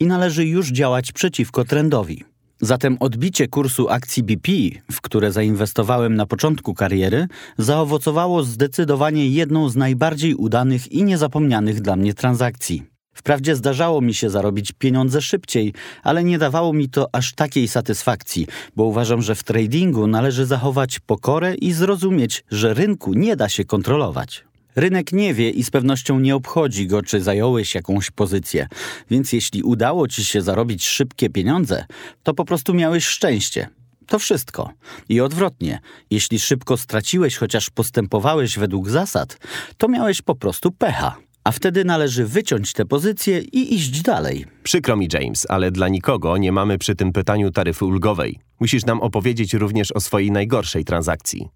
I 0.00 0.06
należy 0.06 0.46
już 0.46 0.68
działać 0.68 1.12
przeciwko 1.12 1.64
trendowi. 1.64 2.24
Zatem 2.60 2.96
odbicie 3.00 3.48
kursu 3.48 3.88
akcji 3.88 4.22
BP, 4.22 4.52
w 4.92 5.00
które 5.00 5.32
zainwestowałem 5.32 6.14
na 6.14 6.26
początku 6.26 6.74
kariery, 6.74 7.26
zaowocowało 7.58 8.42
zdecydowanie 8.42 9.28
jedną 9.28 9.68
z 9.68 9.76
najbardziej 9.76 10.34
udanych 10.34 10.92
i 10.92 11.04
niezapomnianych 11.04 11.80
dla 11.80 11.96
mnie 11.96 12.14
transakcji. 12.14 12.82
Wprawdzie 13.14 13.56
zdarzało 13.56 14.00
mi 14.00 14.14
się 14.14 14.30
zarobić 14.30 14.72
pieniądze 14.72 15.22
szybciej, 15.22 15.72
ale 16.02 16.24
nie 16.24 16.38
dawało 16.38 16.72
mi 16.72 16.88
to 16.88 17.08
aż 17.12 17.34
takiej 17.34 17.68
satysfakcji, 17.68 18.46
bo 18.76 18.84
uważam, 18.84 19.22
że 19.22 19.34
w 19.34 19.44
tradingu 19.44 20.06
należy 20.06 20.46
zachować 20.46 20.98
pokorę 20.98 21.54
i 21.54 21.72
zrozumieć, 21.72 22.44
że 22.50 22.74
rynku 22.74 23.14
nie 23.14 23.36
da 23.36 23.48
się 23.48 23.64
kontrolować. 23.64 24.47
Rynek 24.78 25.12
nie 25.12 25.34
wie 25.34 25.50
i 25.50 25.64
z 25.64 25.70
pewnością 25.70 26.20
nie 26.20 26.36
obchodzi 26.36 26.86
go, 26.86 27.02
czy 27.02 27.20
zająłeś 27.20 27.74
jakąś 27.74 28.10
pozycję, 28.10 28.68
więc 29.10 29.32
jeśli 29.32 29.62
udało 29.62 30.08
ci 30.08 30.24
się 30.24 30.42
zarobić 30.42 30.86
szybkie 30.86 31.30
pieniądze, 31.30 31.84
to 32.22 32.34
po 32.34 32.44
prostu 32.44 32.74
miałeś 32.74 33.06
szczęście. 33.06 33.68
To 34.06 34.18
wszystko. 34.18 34.70
I 35.08 35.20
odwrotnie, 35.20 35.80
jeśli 36.10 36.38
szybko 36.38 36.76
straciłeś, 36.76 37.36
chociaż 37.36 37.70
postępowałeś 37.70 38.58
według 38.58 38.90
zasad, 38.90 39.38
to 39.76 39.88
miałeś 39.88 40.22
po 40.22 40.34
prostu 40.34 40.72
pecha. 40.72 41.16
A 41.44 41.52
wtedy 41.52 41.84
należy 41.84 42.24
wyciąć 42.26 42.72
te 42.72 42.84
pozycje 42.84 43.38
i 43.38 43.74
iść 43.74 44.02
dalej. 44.02 44.46
Przykro 44.62 44.96
mi, 44.96 45.08
James, 45.12 45.46
ale 45.48 45.70
dla 45.70 45.88
nikogo 45.88 46.36
nie 46.36 46.52
mamy 46.52 46.78
przy 46.78 46.94
tym 46.94 47.12
pytaniu 47.12 47.50
taryfy 47.50 47.84
ulgowej. 47.84 48.40
Musisz 48.60 48.86
nam 48.86 49.00
opowiedzieć 49.00 49.54
również 49.54 49.92
o 49.92 50.00
swojej 50.00 50.30
najgorszej 50.30 50.84
transakcji. 50.84 51.48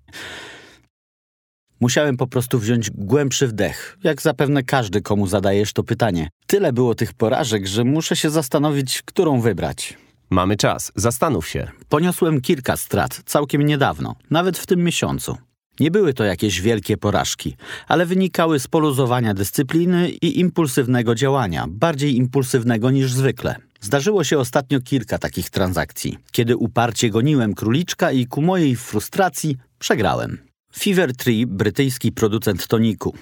Musiałem 1.83 2.17
po 2.17 2.27
prostu 2.27 2.59
wziąć 2.59 2.91
głębszy 2.91 3.47
wdech, 3.49 3.99
jak 4.05 4.23
zapewne 4.23 4.63
każdy, 4.63 5.01
komu 5.01 5.27
zadajesz 5.27 5.73
to 5.73 5.83
pytanie. 5.83 6.29
Tyle 6.47 6.73
było 6.73 6.95
tych 6.95 7.13
porażek, 7.15 7.67
że 7.67 7.85
muszę 7.85 8.17
się 8.17 8.31
zastanowić, 8.31 9.03
którą 9.05 9.41
wybrać. 9.41 9.99
Mamy 10.31 10.57
czas, 10.57 10.93
zastanów 10.97 11.49
się. 11.49 11.71
Poniosłem 11.89 12.41
kilka 12.41 12.77
strat, 12.77 13.23
całkiem 13.27 13.63
niedawno, 13.63 14.15
nawet 14.31 14.59
w 14.59 14.67
tym 14.67 14.85
miesiącu. 14.85 15.37
Nie 15.81 15.91
były 15.91 16.15
to 16.15 16.25
jakieś 16.25 16.61
wielkie 16.61 16.97
porażki, 16.97 17.57
ale 17.89 18.07
wynikały 18.07 18.61
z 18.61 18.69
poluzowania 18.69 19.35
dyscypliny 19.35 20.11
i 20.11 20.41
impulsywnego 20.41 21.15
działania, 21.15 21.67
bardziej 21.69 22.17
impulsywnego 22.17 22.91
niż 22.91 23.13
zwykle. 23.13 23.57
Zdarzyło 23.81 24.25
się 24.25 24.39
ostatnio 24.39 24.81
kilka 24.81 25.19
takich 25.19 25.51
transakcji, 25.51 26.19
kiedy 26.33 26.57
uparcie 26.57 27.11
goniłem 27.11 27.55
króliczka 27.55 28.13
i 28.13 28.27
ku 28.27 28.43
mojej 28.43 28.77
frustracji 28.77 29.57
przegrałem. 29.79 30.52
Fever 30.79 31.17
Tree, 31.17 31.47
brytyjski 31.47 32.13
producent 32.13 32.67
toniku. 32.67 33.15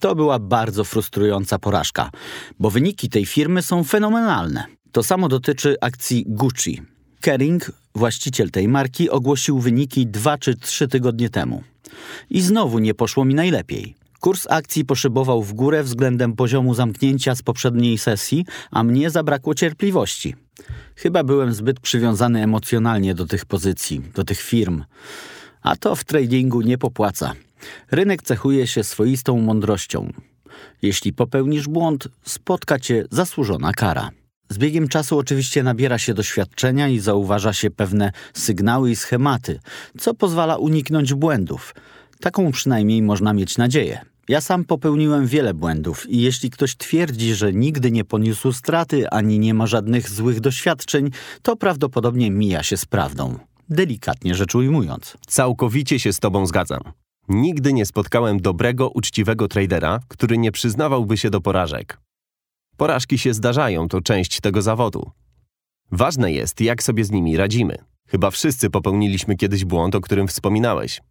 To 0.00 0.14
była 0.14 0.38
bardzo 0.38 0.84
frustrująca 0.84 1.58
porażka, 1.58 2.10
bo 2.58 2.70
wyniki 2.70 3.08
tej 3.08 3.26
firmy 3.26 3.62
są 3.62 3.84
fenomenalne. 3.84 4.64
To 4.92 5.02
samo 5.02 5.28
dotyczy 5.28 5.76
akcji 5.80 6.24
Gucci. 6.28 6.82
Kering, 7.20 7.72
właściciel 7.94 8.50
tej 8.50 8.68
marki, 8.68 9.10
ogłosił 9.10 9.58
wyniki 9.58 10.06
dwa 10.06 10.38
czy 10.38 10.56
trzy 10.56 10.88
tygodnie 10.88 11.30
temu. 11.30 11.62
I 12.30 12.40
znowu 12.40 12.78
nie 12.78 12.94
poszło 12.94 13.24
mi 13.24 13.34
najlepiej. 13.34 13.94
Kurs 14.20 14.46
akcji 14.50 14.84
poszybował 14.84 15.42
w 15.42 15.52
górę 15.52 15.82
względem 15.82 16.32
poziomu 16.32 16.74
zamknięcia 16.74 17.34
z 17.34 17.42
poprzedniej 17.42 17.98
sesji, 17.98 18.44
a 18.70 18.82
mnie 18.82 19.10
zabrakło 19.10 19.54
cierpliwości. 19.54 20.34
Chyba 20.96 21.24
byłem 21.24 21.54
zbyt 21.54 21.80
przywiązany 21.80 22.42
emocjonalnie 22.42 23.14
do 23.14 23.26
tych 23.26 23.44
pozycji, 23.44 24.02
do 24.14 24.24
tych 24.24 24.40
firm. 24.40 24.84
A 25.66 25.76
to 25.76 25.96
w 25.96 26.04
tradingu 26.04 26.60
nie 26.60 26.78
popłaca. 26.78 27.32
Rynek 27.90 28.22
cechuje 28.22 28.66
się 28.66 28.84
swoistą 28.84 29.38
mądrością. 29.38 30.12
Jeśli 30.82 31.12
popełnisz 31.12 31.68
błąd, 31.68 32.08
spotka 32.22 32.78
cię 32.78 33.04
zasłużona 33.10 33.72
kara. 33.72 34.10
Z 34.48 34.58
biegiem 34.58 34.88
czasu 34.88 35.18
oczywiście 35.18 35.62
nabiera 35.62 35.98
się 35.98 36.14
doświadczenia 36.14 36.88
i 36.88 36.98
zauważa 36.98 37.52
się 37.52 37.70
pewne 37.70 38.12
sygnały 38.34 38.90
i 38.90 38.96
schematy, 38.96 39.60
co 39.98 40.14
pozwala 40.14 40.56
uniknąć 40.56 41.14
błędów. 41.14 41.74
Taką 42.20 42.52
przynajmniej 42.52 43.02
można 43.02 43.32
mieć 43.32 43.58
nadzieję. 43.58 44.00
Ja 44.28 44.40
sam 44.40 44.64
popełniłem 44.64 45.26
wiele 45.26 45.54
błędów 45.54 46.10
i 46.10 46.20
jeśli 46.20 46.50
ktoś 46.50 46.76
twierdzi, 46.76 47.34
że 47.34 47.52
nigdy 47.52 47.90
nie 47.90 48.04
poniósł 48.04 48.52
straty 48.52 49.10
ani 49.10 49.38
nie 49.38 49.54
ma 49.54 49.66
żadnych 49.66 50.10
złych 50.10 50.40
doświadczeń, 50.40 51.10
to 51.42 51.56
prawdopodobnie 51.56 52.30
mija 52.30 52.62
się 52.62 52.76
z 52.76 52.84
prawdą. 52.84 53.38
Delikatnie 53.68 54.34
rzecz 54.34 54.54
ujmując. 54.54 55.16
Całkowicie 55.26 55.98
się 56.00 56.12
z 56.12 56.20
tobą 56.20 56.46
zgadzam. 56.46 56.80
Nigdy 57.28 57.72
nie 57.72 57.86
spotkałem 57.86 58.40
dobrego, 58.40 58.90
uczciwego 58.90 59.48
tradera, 59.48 60.00
który 60.08 60.38
nie 60.38 60.52
przyznawałby 60.52 61.16
się 61.16 61.30
do 61.30 61.40
porażek. 61.40 62.00
Porażki 62.76 63.18
się 63.18 63.34
zdarzają, 63.34 63.88
to 63.88 64.00
część 64.00 64.40
tego 64.40 64.62
zawodu. 64.62 65.10
Ważne 65.90 66.32
jest, 66.32 66.60
jak 66.60 66.82
sobie 66.82 67.04
z 67.04 67.10
nimi 67.10 67.36
radzimy. 67.36 67.78
Chyba 68.08 68.30
wszyscy 68.30 68.70
popełniliśmy 68.70 69.36
kiedyś 69.36 69.64
błąd, 69.64 69.94
o 69.94 70.00
którym 70.00 70.28
wspominałeś. 70.28 71.02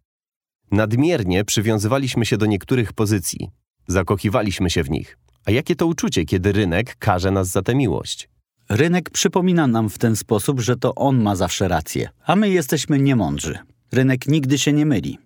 Nadmiernie 0.70 1.44
przywiązywaliśmy 1.44 2.26
się 2.26 2.36
do 2.36 2.46
niektórych 2.46 2.92
pozycji, 2.92 3.50
zakochiwaliśmy 3.86 4.70
się 4.70 4.82
w 4.82 4.90
nich. 4.90 5.18
A 5.44 5.50
jakie 5.50 5.76
to 5.76 5.86
uczucie, 5.86 6.24
kiedy 6.24 6.52
rynek 6.52 6.96
każe 6.98 7.30
nas 7.30 7.48
za 7.48 7.62
tę 7.62 7.74
miłość? 7.74 8.28
Rynek 8.68 9.10
przypomina 9.10 9.66
nam 9.66 9.90
w 9.90 9.98
ten 9.98 10.16
sposób, 10.16 10.60
że 10.60 10.76
to 10.76 10.94
on 10.94 11.22
ma 11.22 11.36
zawsze 11.36 11.68
rację, 11.68 12.08
a 12.24 12.36
my 12.36 12.50
jesteśmy 12.50 12.98
niemądrzy. 12.98 13.58
Rynek 13.92 14.28
nigdy 14.28 14.58
się 14.58 14.72
nie 14.72 14.86
myli. 14.86 15.18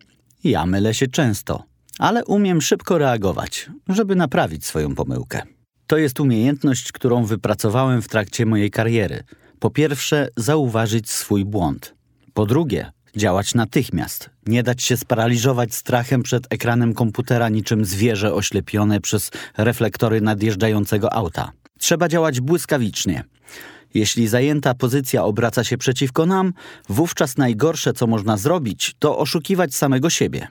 Ja 0.44 0.66
mylę 0.66 0.94
się 0.94 1.06
często, 1.06 1.64
ale 1.98 2.24
umiem 2.24 2.60
szybko 2.60 2.98
reagować, 2.98 3.70
żeby 3.88 4.16
naprawić 4.16 4.66
swoją 4.66 4.94
pomyłkę. 4.94 5.42
To 5.86 5.96
jest 5.98 6.20
umiejętność, 6.20 6.92
którą 6.92 7.24
wypracowałem 7.24 8.02
w 8.02 8.08
trakcie 8.08 8.46
mojej 8.46 8.70
kariery. 8.70 9.22
Po 9.58 9.70
pierwsze, 9.70 10.28
zauważyć 10.36 11.10
swój 11.10 11.44
błąd. 11.44 11.94
Po 12.34 12.46
drugie, 12.46 12.92
działać 13.16 13.54
natychmiast. 13.54 14.30
Nie 14.46 14.62
dać 14.62 14.82
się 14.82 14.96
sparaliżować 14.96 15.74
strachem 15.74 16.22
przed 16.22 16.46
ekranem 16.50 16.94
komputera 16.94 17.48
niczym 17.48 17.84
zwierzę 17.84 18.34
oślepione 18.34 19.00
przez 19.00 19.30
reflektory 19.56 20.20
nadjeżdżającego 20.20 21.12
auta. 21.12 21.52
Trzeba 21.80 22.08
działać 22.08 22.40
błyskawicznie. 22.40 23.24
Jeśli 23.94 24.28
zajęta 24.28 24.74
pozycja 24.74 25.24
obraca 25.24 25.64
się 25.64 25.78
przeciwko 25.78 26.26
nam, 26.26 26.52
wówczas 26.88 27.36
najgorsze, 27.36 27.92
co 27.92 28.06
można 28.06 28.36
zrobić, 28.36 28.94
to 28.98 29.18
oszukiwać 29.18 29.74
samego 29.74 30.10
siebie. 30.10 30.48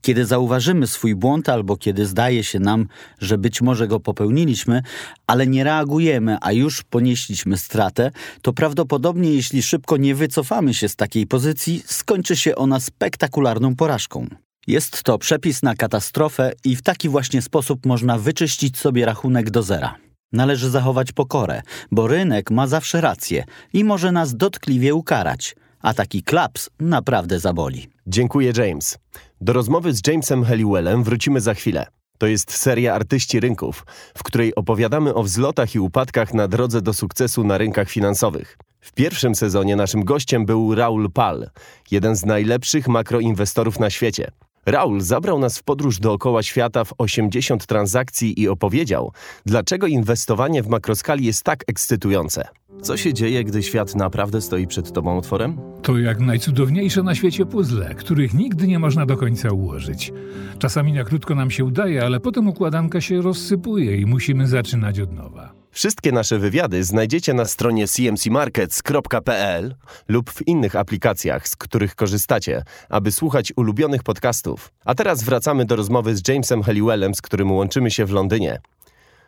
Kiedy 0.00 0.26
zauważymy 0.26 0.86
swój 0.86 1.14
błąd 1.14 1.48
albo 1.48 1.76
kiedy 1.76 2.06
zdaje 2.06 2.44
się 2.44 2.60
nam, 2.60 2.86
że 3.18 3.38
być 3.38 3.62
może 3.62 3.88
go 3.88 4.00
popełniliśmy, 4.00 4.82
ale 5.26 5.46
nie 5.46 5.64
reagujemy, 5.64 6.36
a 6.40 6.52
już 6.52 6.82
ponieśliśmy 6.82 7.58
stratę, 7.58 8.10
to 8.42 8.52
prawdopodobnie 8.52 9.32
jeśli 9.32 9.62
szybko 9.62 9.96
nie 9.96 10.14
wycofamy 10.14 10.74
się 10.74 10.88
z 10.88 10.96
takiej 10.96 11.26
pozycji, 11.26 11.82
skończy 11.86 12.36
się 12.36 12.56
ona 12.56 12.80
spektakularną 12.80 13.76
porażką. 13.76 14.26
Jest 14.66 15.02
to 15.02 15.18
przepis 15.18 15.62
na 15.62 15.74
katastrofę 15.74 16.52
i 16.64 16.76
w 16.76 16.82
taki 16.82 17.08
właśnie 17.08 17.42
sposób 17.42 17.86
można 17.86 18.18
wyczyścić 18.18 18.78
sobie 18.78 19.06
rachunek 19.06 19.50
do 19.50 19.62
zera. 19.62 20.11
Należy 20.32 20.70
zachować 20.70 21.12
pokorę, 21.12 21.62
bo 21.90 22.06
rynek 22.06 22.50
ma 22.50 22.66
zawsze 22.66 23.00
rację 23.00 23.44
i 23.72 23.84
może 23.84 24.12
nas 24.12 24.36
dotkliwie 24.36 24.94
ukarać, 24.94 25.56
a 25.80 25.94
taki 25.94 26.22
klaps 26.22 26.70
naprawdę 26.80 27.38
zaboli. 27.38 27.88
Dziękuję, 28.06 28.52
James. 28.56 28.98
Do 29.40 29.52
rozmowy 29.52 29.92
z 29.92 30.06
Jamesem 30.06 30.44
Halliwellem 30.44 31.04
wrócimy 31.04 31.40
za 31.40 31.54
chwilę. 31.54 31.86
To 32.18 32.26
jest 32.26 32.52
seria 32.52 32.94
Artyści 32.94 33.40
Rynków, 33.40 33.86
w 34.18 34.22
której 34.22 34.54
opowiadamy 34.54 35.14
o 35.14 35.22
wzlotach 35.22 35.74
i 35.74 35.80
upadkach 35.80 36.34
na 36.34 36.48
drodze 36.48 36.82
do 36.82 36.92
sukcesu 36.92 37.44
na 37.44 37.58
rynkach 37.58 37.90
finansowych. 37.90 38.58
W 38.80 38.92
pierwszym 38.92 39.34
sezonie 39.34 39.76
naszym 39.76 40.04
gościem 40.04 40.46
był 40.46 40.74
Raul 40.74 41.10
Pal, 41.10 41.50
jeden 41.90 42.16
z 42.16 42.24
najlepszych 42.24 42.88
makroinwestorów 42.88 43.80
na 43.80 43.90
świecie. 43.90 44.30
Raul 44.66 45.00
zabrał 45.00 45.38
nas 45.38 45.58
w 45.58 45.62
podróż 45.62 45.98
dookoła 45.98 46.42
świata 46.42 46.84
w 46.84 46.94
80 46.98 47.66
transakcji 47.66 48.40
i 48.40 48.48
opowiedział, 48.48 49.12
dlaczego 49.46 49.86
inwestowanie 49.86 50.62
w 50.62 50.68
makroskali 50.68 51.24
jest 51.24 51.44
tak 51.44 51.64
ekscytujące. 51.66 52.48
Co 52.82 52.96
się 52.96 53.14
dzieje, 53.14 53.44
gdy 53.44 53.62
świat 53.62 53.94
naprawdę 53.94 54.40
stoi 54.40 54.66
przed 54.66 54.92
tobą 54.92 55.18
otworem? 55.18 55.60
To 55.82 55.98
jak 55.98 56.20
najcudowniejsze 56.20 57.02
na 57.02 57.14
świecie 57.14 57.46
puzzle, 57.46 57.94
których 57.94 58.34
nigdy 58.34 58.66
nie 58.66 58.78
można 58.78 59.06
do 59.06 59.16
końca 59.16 59.50
ułożyć. 59.50 60.12
Czasami 60.58 60.92
na 60.92 61.04
krótko 61.04 61.34
nam 61.34 61.50
się 61.50 61.64
udaje, 61.64 62.04
ale 62.04 62.20
potem 62.20 62.48
układanka 62.48 63.00
się 63.00 63.22
rozsypuje 63.22 63.96
i 63.96 64.06
musimy 64.06 64.46
zaczynać 64.46 65.00
od 65.00 65.12
nowa. 65.12 65.61
Wszystkie 65.74 66.12
nasze 66.12 66.38
wywiady 66.38 66.84
znajdziecie 66.84 67.34
na 67.34 67.44
stronie 67.44 67.88
cmcmarkets.pl 67.88 69.74
lub 70.08 70.30
w 70.30 70.48
innych 70.48 70.76
aplikacjach, 70.76 71.48
z 71.48 71.56
których 71.56 71.94
korzystacie, 71.94 72.62
aby 72.88 73.12
słuchać 73.12 73.52
ulubionych 73.56 74.02
podcastów. 74.02 74.72
A 74.84 74.94
teraz 74.94 75.22
wracamy 75.22 75.64
do 75.64 75.76
rozmowy 75.76 76.16
z 76.16 76.28
Jamesem 76.28 76.62
Halliwellem, 76.62 77.14
z 77.14 77.22
którym 77.22 77.52
łączymy 77.52 77.90
się 77.90 78.06
w 78.06 78.10
Londynie. 78.10 78.60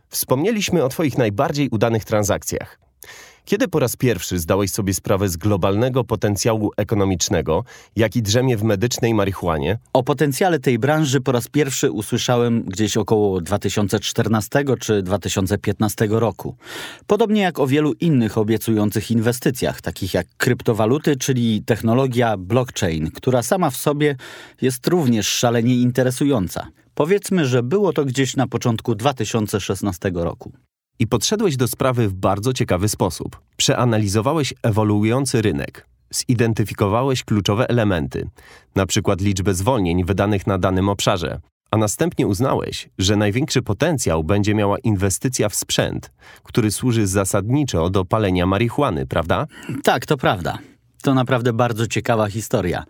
Wspomnieliśmy 0.08 0.84
o 0.84 0.88
Twoich 0.88 1.18
najbardziej 1.18 1.68
udanych 1.68 2.04
transakcjach. 2.04 2.83
Kiedy 3.44 3.68
po 3.68 3.78
raz 3.78 3.96
pierwszy 3.96 4.38
zdałeś 4.38 4.70
sobie 4.70 4.94
sprawę 4.94 5.28
z 5.28 5.36
globalnego 5.36 6.04
potencjału 6.04 6.70
ekonomicznego, 6.76 7.64
jaki 7.96 8.22
drzemie 8.22 8.56
w 8.56 8.62
medycznej 8.62 9.14
marihuanie? 9.14 9.78
O 9.92 10.02
potencjale 10.02 10.58
tej 10.58 10.78
branży 10.78 11.20
po 11.20 11.32
raz 11.32 11.48
pierwszy 11.48 11.90
usłyszałem 11.90 12.62
gdzieś 12.62 12.96
około 12.96 13.40
2014 13.40 14.64
czy 14.80 15.02
2015 15.02 16.06
roku. 16.10 16.56
Podobnie 17.06 17.42
jak 17.42 17.58
o 17.58 17.66
wielu 17.66 17.92
innych 17.92 18.38
obiecujących 18.38 19.10
inwestycjach, 19.10 19.80
takich 19.80 20.14
jak 20.14 20.26
kryptowaluty, 20.36 21.16
czyli 21.16 21.62
technologia 21.62 22.36
blockchain, 22.36 23.10
która 23.10 23.42
sama 23.42 23.70
w 23.70 23.76
sobie 23.76 24.16
jest 24.62 24.86
również 24.86 25.28
szalenie 25.28 25.74
interesująca. 25.74 26.68
Powiedzmy, 26.94 27.46
że 27.46 27.62
było 27.62 27.92
to 27.92 28.04
gdzieś 28.04 28.36
na 28.36 28.46
początku 28.46 28.94
2016 28.94 30.10
roku. 30.14 30.52
I 30.98 31.06
podszedłeś 31.06 31.56
do 31.56 31.68
sprawy 31.68 32.08
w 32.08 32.14
bardzo 32.14 32.52
ciekawy 32.52 32.88
sposób. 32.88 33.40
Przeanalizowałeś 33.56 34.54
ewoluujący 34.62 35.42
rynek, 35.42 35.86
zidentyfikowałeś 36.10 37.24
kluczowe 37.24 37.68
elementy, 37.68 38.28
na 38.74 38.86
przykład 38.86 39.20
liczbę 39.20 39.54
zwolnień 39.54 40.04
wydanych 40.04 40.46
na 40.46 40.58
danym 40.58 40.88
obszarze, 40.88 41.40
a 41.70 41.76
następnie 41.76 42.26
uznałeś, 42.26 42.88
że 42.98 43.16
największy 43.16 43.62
potencjał 43.62 44.24
będzie 44.24 44.54
miała 44.54 44.78
inwestycja 44.78 45.48
w 45.48 45.54
sprzęt, 45.54 46.10
który 46.42 46.70
służy 46.70 47.06
zasadniczo 47.06 47.90
do 47.90 48.04
palenia 48.04 48.46
marihuany, 48.46 49.06
prawda? 49.06 49.46
Tak, 49.82 50.06
to 50.06 50.16
prawda. 50.16 50.58
To 51.02 51.14
naprawdę 51.14 51.52
bardzo 51.52 51.86
ciekawa 51.86 52.28
historia. 52.28 52.84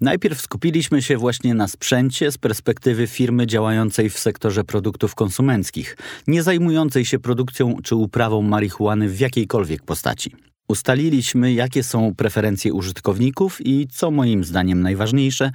Najpierw 0.00 0.40
skupiliśmy 0.40 1.02
się 1.02 1.16
właśnie 1.16 1.54
na 1.54 1.68
sprzęcie 1.68 2.32
z 2.32 2.38
perspektywy 2.38 3.06
firmy 3.06 3.46
działającej 3.46 4.10
w 4.10 4.18
sektorze 4.18 4.64
produktów 4.64 5.14
konsumenckich, 5.14 5.96
nie 6.26 6.42
zajmującej 6.42 7.04
się 7.04 7.18
produkcją 7.18 7.76
czy 7.82 7.96
uprawą 7.96 8.42
marihuany 8.42 9.08
w 9.08 9.20
jakiejkolwiek 9.20 9.82
postaci. 9.82 10.32
Ustaliliśmy, 10.68 11.52
jakie 11.52 11.82
są 11.82 12.14
preferencje 12.14 12.72
użytkowników 12.72 13.66
i, 13.66 13.88
co 13.92 14.10
moim 14.10 14.44
zdaniem 14.44 14.82
najważniejsze, 14.82 15.50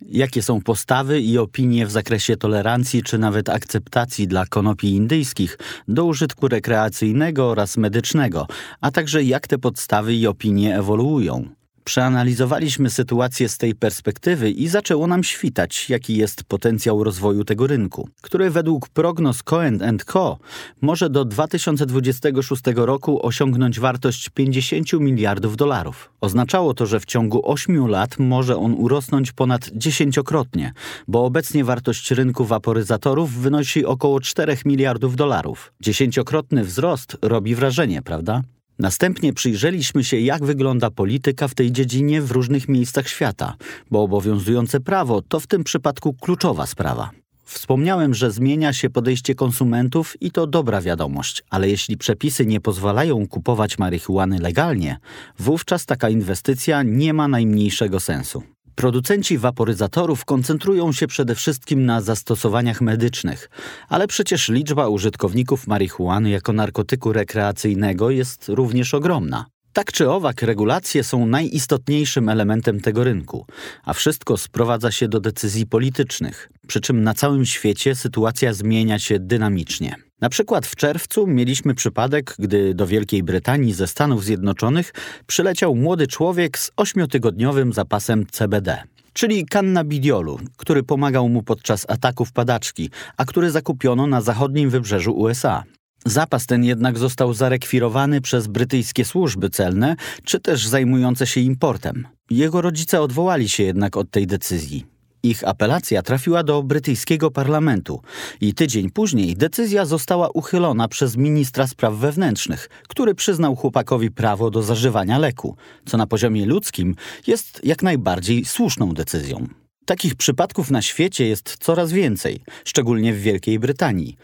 jakie 0.00 0.42
są 0.42 0.60
postawy 0.60 1.20
i 1.20 1.38
opinie 1.38 1.86
w 1.86 1.90
zakresie 1.90 2.36
tolerancji 2.36 3.02
czy 3.02 3.18
nawet 3.18 3.48
akceptacji 3.48 4.28
dla 4.28 4.46
konopi 4.46 4.90
indyjskich 4.90 5.58
do 5.88 6.04
użytku 6.04 6.48
rekreacyjnego 6.48 7.50
oraz 7.50 7.76
medycznego, 7.76 8.46
a 8.80 8.90
także 8.90 9.22
jak 9.22 9.46
te 9.46 9.58
podstawy 9.58 10.14
i 10.14 10.26
opinie 10.26 10.78
ewoluują. 10.78 11.55
Przeanalizowaliśmy 11.86 12.90
sytuację 12.90 13.48
z 13.48 13.58
tej 13.58 13.74
perspektywy 13.74 14.50
i 14.50 14.68
zaczęło 14.68 15.06
nam 15.06 15.24
świtać, 15.24 15.90
jaki 15.90 16.16
jest 16.16 16.44
potencjał 16.44 17.04
rozwoju 17.04 17.44
tego 17.44 17.66
rynku, 17.66 18.08
który 18.20 18.50
według 18.50 18.88
prognoz 18.88 19.42
Cohen 19.42 19.98
Co. 20.06 20.38
może 20.80 21.10
do 21.10 21.24
2026 21.24 22.62
roku 22.74 23.26
osiągnąć 23.26 23.80
wartość 23.80 24.28
50 24.28 24.92
miliardów 24.92 25.56
dolarów. 25.56 26.10
Oznaczało 26.20 26.74
to, 26.74 26.86
że 26.86 27.00
w 27.00 27.04
ciągu 27.04 27.50
8 27.50 27.86
lat 27.86 28.18
może 28.18 28.56
on 28.56 28.74
urosnąć 28.74 29.32
ponad 29.32 29.70
dziesięciokrotnie, 29.72 30.72
bo 31.08 31.24
obecnie 31.24 31.64
wartość 31.64 32.10
rynku 32.10 32.44
waporyzatorów 32.44 33.32
wynosi 33.32 33.84
około 33.84 34.20
4 34.20 34.56
miliardów 34.64 35.16
dolarów. 35.16 35.72
Dziesięciokrotny 35.80 36.64
wzrost 36.64 37.16
robi 37.22 37.54
wrażenie, 37.54 38.02
prawda? 38.02 38.42
Następnie 38.78 39.32
przyjrzeliśmy 39.32 40.04
się, 40.04 40.20
jak 40.20 40.44
wygląda 40.44 40.90
polityka 40.90 41.48
w 41.48 41.54
tej 41.54 41.72
dziedzinie 41.72 42.22
w 42.22 42.30
różnych 42.30 42.68
miejscach 42.68 43.08
świata, 43.08 43.54
bo 43.90 44.02
obowiązujące 44.02 44.80
prawo 44.80 45.22
to 45.22 45.40
w 45.40 45.46
tym 45.46 45.64
przypadku 45.64 46.14
kluczowa 46.14 46.66
sprawa. 46.66 47.10
Wspomniałem, 47.44 48.14
że 48.14 48.30
zmienia 48.30 48.72
się 48.72 48.90
podejście 48.90 49.34
konsumentów 49.34 50.22
i 50.22 50.30
to 50.30 50.46
dobra 50.46 50.80
wiadomość, 50.80 51.44
ale 51.50 51.68
jeśli 51.68 51.96
przepisy 51.96 52.46
nie 52.46 52.60
pozwalają 52.60 53.26
kupować 53.26 53.78
marihuany 53.78 54.38
legalnie, 54.38 54.98
wówczas 55.38 55.86
taka 55.86 56.08
inwestycja 56.08 56.82
nie 56.82 57.12
ma 57.14 57.28
najmniejszego 57.28 58.00
sensu. 58.00 58.55
Producenci 58.76 59.38
waporyzatorów 59.38 60.24
koncentrują 60.24 60.92
się 60.92 61.06
przede 61.06 61.34
wszystkim 61.34 61.86
na 61.86 62.00
zastosowaniach 62.00 62.80
medycznych, 62.80 63.50
ale 63.88 64.06
przecież 64.06 64.48
liczba 64.48 64.88
użytkowników 64.88 65.66
marihuany 65.66 66.30
jako 66.30 66.52
narkotyku 66.52 67.12
rekreacyjnego 67.12 68.10
jest 68.10 68.48
również 68.48 68.94
ogromna. 68.94 69.46
Tak 69.72 69.92
czy 69.92 70.10
owak, 70.10 70.42
regulacje 70.42 71.04
są 71.04 71.26
najistotniejszym 71.26 72.28
elementem 72.28 72.80
tego 72.80 73.04
rynku, 73.04 73.46
a 73.84 73.92
wszystko 73.92 74.36
sprowadza 74.36 74.90
się 74.90 75.08
do 75.08 75.20
decyzji 75.20 75.66
politycznych, 75.66 76.50
przy 76.66 76.80
czym 76.80 77.02
na 77.02 77.14
całym 77.14 77.46
świecie 77.46 77.94
sytuacja 77.94 78.52
zmienia 78.52 78.98
się 78.98 79.18
dynamicznie. 79.18 80.05
Na 80.20 80.28
przykład 80.28 80.66
w 80.66 80.76
czerwcu 80.76 81.26
mieliśmy 81.26 81.74
przypadek, 81.74 82.34
gdy 82.38 82.74
do 82.74 82.86
Wielkiej 82.86 83.22
Brytanii 83.22 83.72
ze 83.72 83.86
Stanów 83.86 84.24
Zjednoczonych 84.24 84.92
przyleciał 85.26 85.74
młody 85.74 86.06
człowiek 86.06 86.58
z 86.58 86.70
ośmiotygodniowym 86.76 87.72
zapasem 87.72 88.26
CBD 88.32 88.82
czyli 89.16 89.46
cannabidiolu, 89.46 90.38
który 90.56 90.82
pomagał 90.82 91.28
mu 91.28 91.42
podczas 91.42 91.86
ataków 91.90 92.32
padaczki, 92.32 92.90
a 93.16 93.24
który 93.24 93.50
zakupiono 93.50 94.06
na 94.06 94.20
zachodnim 94.20 94.70
wybrzeżu 94.70 95.12
USA. 95.12 95.64
Zapas 96.06 96.46
ten 96.46 96.64
jednak 96.64 96.98
został 96.98 97.34
zarekwirowany 97.34 98.20
przez 98.20 98.46
brytyjskie 98.46 99.04
służby 99.04 99.50
celne, 99.50 99.96
czy 100.24 100.40
też 100.40 100.66
zajmujące 100.66 101.26
się 101.26 101.40
importem. 101.40 102.08
Jego 102.30 102.60
rodzice 102.60 103.00
odwołali 103.00 103.48
się 103.48 103.62
jednak 103.62 103.96
od 103.96 104.10
tej 104.10 104.26
decyzji. 104.26 104.95
Ich 105.26 105.48
apelacja 105.48 106.02
trafiła 106.02 106.42
do 106.42 106.62
brytyjskiego 106.62 107.30
parlamentu 107.30 108.02
i 108.40 108.54
tydzień 108.54 108.90
później 108.90 109.36
decyzja 109.36 109.84
została 109.84 110.28
uchylona 110.28 110.88
przez 110.88 111.16
ministra 111.16 111.66
spraw 111.66 111.94
wewnętrznych, 111.94 112.68
który 112.88 113.14
przyznał 113.14 113.56
chłopakowi 113.56 114.10
prawo 114.10 114.50
do 114.50 114.62
zażywania 114.62 115.18
leku, 115.18 115.56
co 115.86 115.96
na 115.96 116.06
poziomie 116.06 116.46
ludzkim 116.46 116.94
jest 117.26 117.60
jak 117.64 117.82
najbardziej 117.82 118.44
słuszną 118.44 118.94
decyzją. 118.94 119.46
Takich 119.86 120.14
przypadków 120.14 120.70
na 120.70 120.82
świecie 120.82 121.26
jest 121.26 121.56
coraz 121.60 121.92
więcej, 121.92 122.40
szczególnie 122.64 123.12
w 123.12 123.20
Wielkiej 123.20 123.58
Brytanii. 123.58 124.16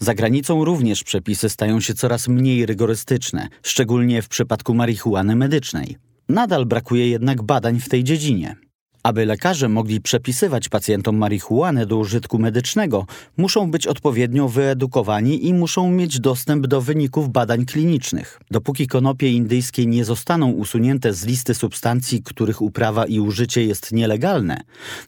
Za 0.00 0.14
granicą 0.14 0.64
również 0.64 1.04
przepisy 1.04 1.48
stają 1.48 1.80
się 1.80 1.94
coraz 1.94 2.28
mniej 2.28 2.66
rygorystyczne, 2.66 3.48
szczególnie 3.62 4.22
w 4.22 4.28
przypadku 4.28 4.74
marihuany 4.74 5.36
medycznej. 5.36 5.96
Nadal 6.28 6.66
brakuje 6.66 7.08
jednak 7.08 7.42
badań 7.42 7.80
w 7.80 7.88
tej 7.88 8.04
dziedzinie. 8.04 8.56
Aby 9.02 9.26
lekarze 9.26 9.68
mogli 9.68 10.00
przepisywać 10.00 10.68
pacjentom 10.68 11.16
marihuanę 11.16 11.86
do 11.86 11.96
użytku 11.96 12.38
medycznego, 12.38 13.06
muszą 13.36 13.70
być 13.70 13.86
odpowiednio 13.86 14.48
wyedukowani 14.48 15.46
i 15.46 15.54
muszą 15.54 15.90
mieć 15.90 16.20
dostęp 16.20 16.66
do 16.66 16.80
wyników 16.80 17.32
badań 17.32 17.66
klinicznych. 17.66 18.40
Dopóki 18.50 18.86
konopie 18.86 19.32
indyjskie 19.32 19.86
nie 19.86 20.04
zostaną 20.04 20.50
usunięte 20.50 21.14
z 21.14 21.26
listy 21.26 21.54
substancji, 21.54 22.22
których 22.22 22.62
uprawa 22.62 23.06
i 23.06 23.20
użycie 23.20 23.64
jest 23.64 23.92
nielegalne, 23.92 24.60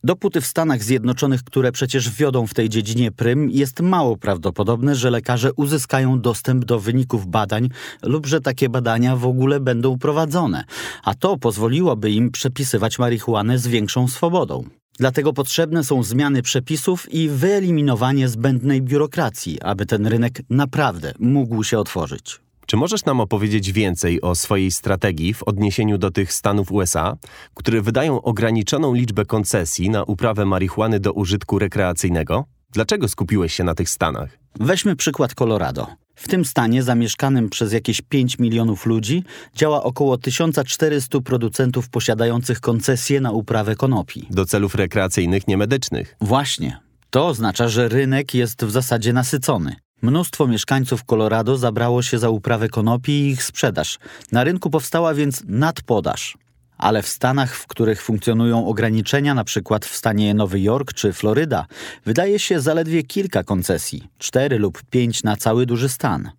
dopóty 0.05 0.41
w 0.41 0.47
Stanach 0.47 0.83
Zjednoczonych, 0.83 1.45
które 1.45 1.73
przecież 1.73 2.11
wiodą 2.11 2.47
w 2.47 2.55
tej 2.55 2.69
dziedzinie 2.69 3.13
prym, 3.13 3.51
jest 3.51 3.81
mało 3.81 4.17
prawdopodobne, 4.17 4.95
że 4.95 5.11
lekarze 5.11 5.53
uzyskają 5.53 6.21
dostęp 6.21 6.65
do 6.65 6.81
wyników 6.81 7.27
badań 7.27 7.69
lub 8.03 8.27
że 8.27 8.41
takie 8.41 8.69
badania 8.69 9.17
w 9.17 9.27
ogóle 9.27 9.61
będą 9.61 9.99
prowadzone, 9.99 10.65
a 11.05 11.15
to 11.15 11.37
pozwoliłoby 11.37 12.11
im 12.11 12.31
przepisywać 12.31 12.99
marihuanę 12.99 13.59
z 13.59 13.67
większą 13.67 13.82
większą 13.83 14.09
swobodą. 14.09 14.65
Dlatego 14.99 15.33
potrzebne 15.33 15.85
są 15.85 16.03
zmiany 16.03 16.43
przepisów 16.43 17.13
i 17.15 17.29
wyeliminowanie 17.29 18.29
zbędnej 18.29 18.83
biurokracji, 18.83 19.61
aby 19.63 19.87
ten 19.87 20.07
rynek 20.07 20.43
naprawdę 20.51 21.13
mógł 21.19 21.65
się 21.65 21.79
otworzyć. 21.79 22.41
Czy 22.67 22.77
możesz 22.77 23.05
nam 23.05 23.21
opowiedzieć 23.21 23.73
więcej 23.73 24.21
o 24.21 24.35
swojej 24.35 24.71
strategii 24.71 25.35
w 25.35 25.43
odniesieniu 25.43 25.99
do 25.99 26.11
tych 26.11 26.33
stanów 26.33 26.73
USA, 26.73 27.17
które 27.55 27.83
wydają 27.83 28.23
ograniczoną 28.23 28.95
liczbę 28.95 29.25
koncesji 29.25 29.91
na 29.91 30.05
uprawę 30.05 30.45
marihuany 30.45 31.01
do 31.01 31.13
użytku 31.13 31.59
rekreacyjnego? 31.59 32.45
Dlaczego 32.73 33.09
skupiłeś 33.09 33.55
się 33.55 33.65
na 33.65 33.75
tych 33.75 33.89
stanach? 33.89 34.39
Weźmy 34.61 34.97
przykład 34.97 35.35
Colorado. 35.35 36.02
W 36.15 36.29
tym 36.29 36.45
stanie, 36.45 36.83
zamieszkanym 36.83 37.49
przez 37.49 37.73
jakieś 37.73 38.01
5 38.01 38.39
milionów 38.39 38.87
ludzi, 38.87 39.25
działa 39.55 39.83
około 39.83 40.19
1400 40.19 41.21
producentów 41.21 41.89
posiadających 41.89 42.61
koncesje 42.61 43.21
na 43.21 43.31
uprawę 43.31 43.77
konopi. 43.77 44.27
Do 44.31 44.47
celów 44.47 44.75
rekreacyjnych, 44.75 45.49
niemedycznych. 45.49 46.17
Właśnie. 46.21 46.79
To 47.11 47.27
oznacza, 47.27 47.69
że 47.69 47.89
rynek 47.89 48.35
jest 48.35 48.65
w 48.65 48.71
zasadzie 48.71 49.13
nasycony. 49.13 49.77
Mnóstwo 50.03 50.47
mieszkańców 50.47 51.05
Colorado 51.05 51.57
zabrało 51.57 52.03
się 52.03 52.19
za 52.19 52.31
uprawę 52.31 52.69
konopi 52.69 53.13
i 53.13 53.31
ich 53.31 53.43
sprzedaż. 53.43 53.99
Na 54.33 54.45
rynku 54.45 54.71
powstała 54.71 55.15
więc 55.15 55.43
nadpodaż 55.47 56.37
ale 56.83 57.03
w 57.03 57.09
stanach, 57.09 57.57
w 57.57 57.67
których 57.67 58.03
funkcjonują 58.03 58.67
ograniczenia, 58.67 59.35
na 59.35 59.45
przykład 59.45 59.87
w 59.87 59.97
stanie 59.97 60.35
Nowy 60.35 60.61
Jork 60.61 60.93
czy 60.93 61.13
Floryda, 61.13 61.67
wydaje 62.05 62.39
się 62.39 62.61
zaledwie 62.61 63.03
kilka 63.03 63.45
koncesji, 63.45 64.09
cztery 64.19 64.59
lub 64.59 64.83
pięć 64.91 65.23
na 65.23 65.37
cały 65.37 65.67
duży 65.67 65.89
stan. 65.89 66.31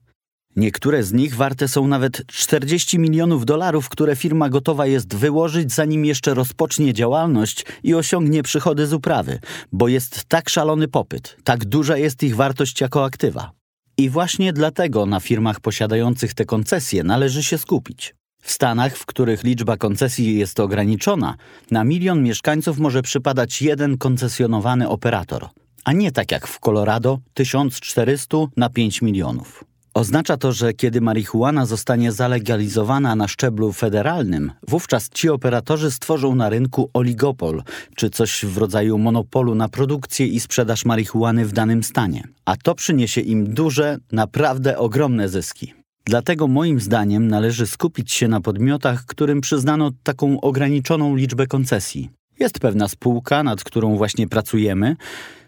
Niektóre 0.55 1.03
z 1.03 1.13
nich 1.13 1.35
warte 1.35 1.67
są 1.67 1.87
nawet 1.87 2.27
40 2.27 2.99
milionów 2.99 3.45
dolarów, 3.45 3.89
które 3.89 4.15
firma 4.15 4.49
gotowa 4.49 4.85
jest 4.85 5.15
wyłożyć, 5.15 5.73
zanim 5.73 6.05
jeszcze 6.05 6.33
rozpocznie 6.33 6.93
działalność 6.93 7.65
i 7.83 7.93
osiągnie 7.93 8.43
przychody 8.43 8.87
z 8.87 8.93
uprawy, 8.93 9.39
bo 9.71 9.87
jest 9.87 10.23
tak 10.25 10.49
szalony 10.49 10.87
popyt, 10.87 11.37
tak 11.43 11.65
duża 11.65 11.97
jest 11.97 12.23
ich 12.23 12.35
wartość 12.35 12.81
jako 12.81 13.05
aktywa. 13.05 13.51
I 13.97 14.09
właśnie 14.09 14.53
dlatego 14.53 15.05
na 15.05 15.19
firmach 15.19 15.59
posiadających 15.59 16.33
te 16.33 16.45
koncesje 16.45 17.03
należy 17.03 17.43
się 17.43 17.57
skupić. 17.57 18.15
W 18.43 18.51
Stanach, 18.51 18.97
w 18.97 19.05
których 19.05 19.43
liczba 19.43 19.77
koncesji 19.77 20.37
jest 20.37 20.59
ograniczona, 20.59 21.35
na 21.71 21.83
milion 21.83 22.23
mieszkańców 22.23 22.79
może 22.79 23.01
przypadać 23.01 23.61
jeden 23.61 23.97
koncesjonowany 23.97 24.89
operator, 24.89 25.49
a 25.83 25.93
nie 25.93 26.11
tak 26.11 26.31
jak 26.31 26.47
w 26.47 26.59
Colorado 26.59 27.19
1400 27.33 28.37
na 28.57 28.69
5 28.69 29.01
milionów. 29.01 29.63
Oznacza 29.93 30.37
to, 30.37 30.51
że 30.51 30.73
kiedy 30.73 31.01
marihuana 31.01 31.65
zostanie 31.65 32.11
zalegalizowana 32.11 33.15
na 33.15 33.27
szczeblu 33.27 33.73
federalnym, 33.73 34.51
wówczas 34.67 35.09
ci 35.09 35.29
operatorzy 35.29 35.91
stworzą 35.91 36.35
na 36.35 36.49
rynku 36.49 36.89
oligopol, 36.93 37.63
czy 37.95 38.09
coś 38.09 38.45
w 38.45 38.57
rodzaju 38.57 38.97
monopolu 38.97 39.55
na 39.55 39.69
produkcję 39.69 40.27
i 40.27 40.39
sprzedaż 40.39 40.85
marihuany 40.85 41.45
w 41.45 41.53
danym 41.53 41.83
stanie. 41.83 42.23
A 42.45 42.55
to 42.55 42.75
przyniesie 42.75 43.21
im 43.21 43.53
duże, 43.53 43.97
naprawdę 44.11 44.77
ogromne 44.77 45.29
zyski. 45.29 45.82
Dlatego 46.05 46.47
moim 46.47 46.79
zdaniem 46.79 47.27
należy 47.27 47.67
skupić 47.67 48.11
się 48.11 48.27
na 48.27 48.41
podmiotach, 48.41 49.05
którym 49.05 49.41
przyznano 49.41 49.91
taką 50.03 50.41
ograniczoną 50.41 51.15
liczbę 51.15 51.47
koncesji. 51.47 52.09
Jest 52.39 52.59
pewna 52.59 52.87
spółka, 52.87 53.43
nad 53.43 53.63
którą 53.63 53.97
właśnie 53.97 54.27
pracujemy. 54.27 54.95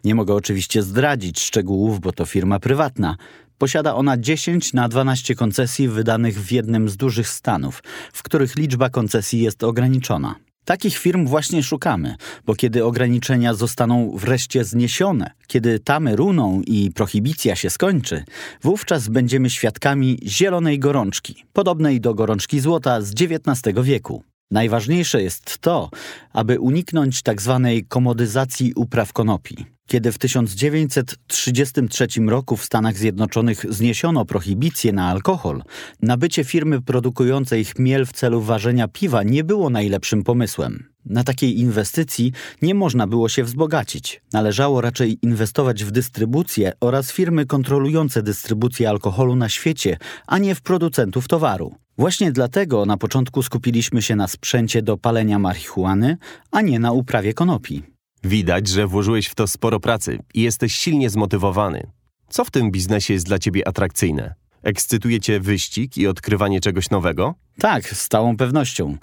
Nie 0.04 0.16
mogę 0.16 0.34
oczywiście 0.34 0.84
zdradzić 0.84 1.40
szczegółów, 1.40 2.00
bo 2.00 2.12
to 2.12 2.26
firma 2.26 2.60
prywatna. 2.60 3.18
Posiada 3.58 3.96
ona 3.96 4.18
10 4.18 4.74
na 4.74 4.90
12 4.90 5.36
koncesji 5.36 5.88
wydanych 5.88 6.42
w 6.42 6.52
jednym 6.52 6.90
z 6.90 6.98
dużych 6.98 7.28
stanów, 7.28 7.84
w 8.14 8.24
których 8.24 8.56
liczba 8.56 8.90
koncesji 8.90 9.42
jest 9.42 9.64
ograniczona. 9.64 10.36
Takich 10.66 10.98
firm 10.98 11.28
właśnie 11.28 11.64
szukamy, 11.64 12.16
bo 12.46 12.56
kiedy 12.56 12.86
ograniczenia 12.86 13.54
zostaną 13.54 14.12
wreszcie 14.18 14.64
zniesione, 14.64 15.32
kiedy 15.48 15.80
tamy 15.80 16.16
runą 16.16 16.62
i 16.68 16.92
prohibicja 16.92 17.56
się 17.56 17.70
skończy, 17.70 18.24
wówczas 18.62 19.08
będziemy 19.08 19.50
świadkami 19.50 20.20
zielonej 20.24 20.80
gorączki, 20.80 21.46
podobnej 21.54 22.02
do 22.02 22.14
gorączki 22.14 22.60
złota 22.60 23.02
z 23.02 23.12
XIX 23.12 23.76
wieku. 23.84 24.24
Najważniejsze 24.52 25.22
jest 25.22 25.58
to, 25.58 25.90
aby 26.34 26.60
uniknąć 26.60 27.22
tzw. 27.22 27.62
Tak 27.64 27.88
komodyzacji 27.88 28.74
upraw 28.74 29.14
konopi. 29.14 29.75
Kiedy 29.88 30.12
w 30.12 30.18
1933 30.18 32.08
roku 32.28 32.58
w 32.58 32.66
Stanach 32.66 32.98
Zjednoczonych 32.98 33.66
zniesiono 33.74 34.26
prohibicję 34.26 34.94
na 34.94 35.10
alkohol, 35.10 35.64
nabycie 36.02 36.44
firmy 36.44 36.82
produkującej 36.82 37.66
chmiel 37.66 38.06
w 38.06 38.12
celu 38.12 38.42
ważenia 38.42 38.88
piwa 38.88 39.24
nie 39.24 39.44
było 39.44 39.70
najlepszym 39.70 40.24
pomysłem. 40.24 40.90
Na 41.06 41.24
takiej 41.24 41.60
inwestycji 41.60 42.32
nie 42.62 42.76
można 42.76 43.08
było 43.08 43.30
się 43.30 43.44
wzbogacić. 43.44 44.22
Należało 44.34 44.82
raczej 44.82 45.18
inwestować 45.22 45.84
w 45.84 45.92
dystrybucję 45.92 46.74
oraz 46.80 47.12
firmy 47.12 47.46
kontrolujące 47.46 48.24
dystrybucję 48.24 48.90
alkoholu 48.90 49.36
na 49.36 49.50
świecie, 49.50 49.98
a 50.28 50.38
nie 50.38 50.56
w 50.56 50.62
producentów 50.62 51.28
towaru. 51.28 51.76
Właśnie 51.98 52.32
dlatego 52.32 52.86
na 52.86 52.98
początku 52.98 53.44
skupiliśmy 53.44 54.02
się 54.02 54.16
na 54.16 54.28
sprzęcie 54.28 54.82
do 54.82 54.98
palenia 54.98 55.40
marihuany, 55.40 56.18
a 56.52 56.62
nie 56.62 56.80
na 56.80 56.92
uprawie 56.92 57.34
konopi. 57.34 57.95
Widać, 58.26 58.68
że 58.68 58.88
włożyłeś 58.88 59.28
w 59.28 59.36
to 59.36 59.48
sporo 59.48 59.80
pracy 59.80 60.20
i 60.34 60.42
jesteś 60.42 60.76
silnie 60.76 61.10
zmotywowany. 61.10 61.88
Co 62.30 62.46
w 62.46 62.52
tym 62.52 62.72
biznesie 62.72 63.14
jest 63.14 63.26
dla 63.26 63.40
ciebie 63.40 63.68
atrakcyjne? 63.68 64.34
Ekscytuje 64.64 65.20
cię 65.20 65.40
wyścig 65.40 65.98
i 65.98 66.08
odkrywanie 66.08 66.62
czegoś 66.62 66.90
nowego? 66.90 67.36
Tak, 67.60 67.90
z 67.90 68.08
całą 68.08 68.38
pewnością. 68.38 68.98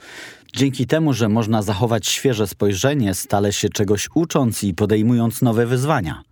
Dzięki 0.57 0.87
temu, 0.87 1.13
że 1.13 1.29
można 1.29 1.63
zachować 1.63 2.07
świeże 2.07 2.47
spojrzenie, 2.47 3.15
stale 3.15 3.53
się 3.53 3.69
czegoś 3.69 4.09
ucząc 4.15 4.65
i 4.65 4.75
podejmując 4.75 5.43
nowe 5.43 5.67
wyzwania. 5.67 6.23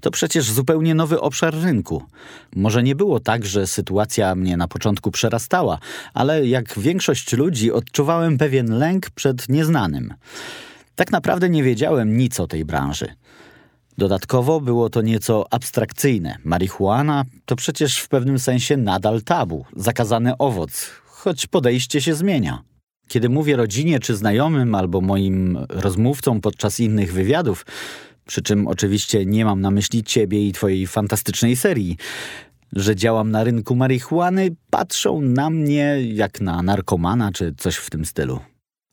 To 0.00 0.10
przecież 0.10 0.50
zupełnie 0.50 0.94
nowy 0.94 1.20
obszar 1.20 1.54
rynku. 1.54 2.02
Może 2.56 2.82
nie 2.82 2.94
było 2.94 3.20
tak, 3.20 3.46
że 3.46 3.66
sytuacja 3.66 4.34
mnie 4.34 4.56
na 4.56 4.68
początku 4.68 5.10
przerastała, 5.10 5.78
ale 6.14 6.46
jak 6.46 6.78
większość 6.78 7.32
ludzi 7.32 7.72
odczuwałem 7.72 8.38
pewien 8.38 8.78
lęk 8.78 9.10
przed 9.10 9.48
nieznanym. 9.48 10.14
Tak 10.98 11.12
naprawdę 11.12 11.50
nie 11.50 11.62
wiedziałem 11.62 12.16
nic 12.16 12.40
o 12.40 12.46
tej 12.46 12.64
branży. 12.64 13.06
Dodatkowo 13.98 14.60
było 14.60 14.90
to 14.90 15.02
nieco 15.02 15.46
abstrakcyjne. 15.50 16.36
Marihuana 16.44 17.24
to 17.44 17.56
przecież 17.56 17.98
w 17.98 18.08
pewnym 18.08 18.38
sensie 18.38 18.76
nadal 18.76 19.22
tabu, 19.22 19.64
zakazany 19.76 20.38
owoc, 20.38 20.90
choć 21.04 21.46
podejście 21.46 22.00
się 22.00 22.14
zmienia. 22.14 22.62
Kiedy 23.08 23.28
mówię 23.28 23.56
rodzinie 23.56 24.00
czy 24.00 24.16
znajomym 24.16 24.74
albo 24.74 25.00
moim 25.00 25.58
rozmówcom 25.68 26.40
podczas 26.40 26.80
innych 26.80 27.12
wywiadów, 27.12 27.66
przy 28.26 28.42
czym 28.42 28.66
oczywiście 28.66 29.26
nie 29.26 29.44
mam 29.44 29.60
na 29.60 29.70
myśli 29.70 30.04
ciebie 30.04 30.46
i 30.46 30.52
twojej 30.52 30.86
fantastycznej 30.86 31.56
serii, 31.56 31.96
że 32.72 32.96
działam 32.96 33.30
na 33.30 33.44
rynku 33.44 33.76
marihuany, 33.76 34.56
patrzą 34.70 35.20
na 35.20 35.50
mnie 35.50 35.96
jak 36.12 36.40
na 36.40 36.62
narkomana 36.62 37.32
czy 37.32 37.54
coś 37.56 37.76
w 37.76 37.90
tym 37.90 38.04
stylu. 38.04 38.40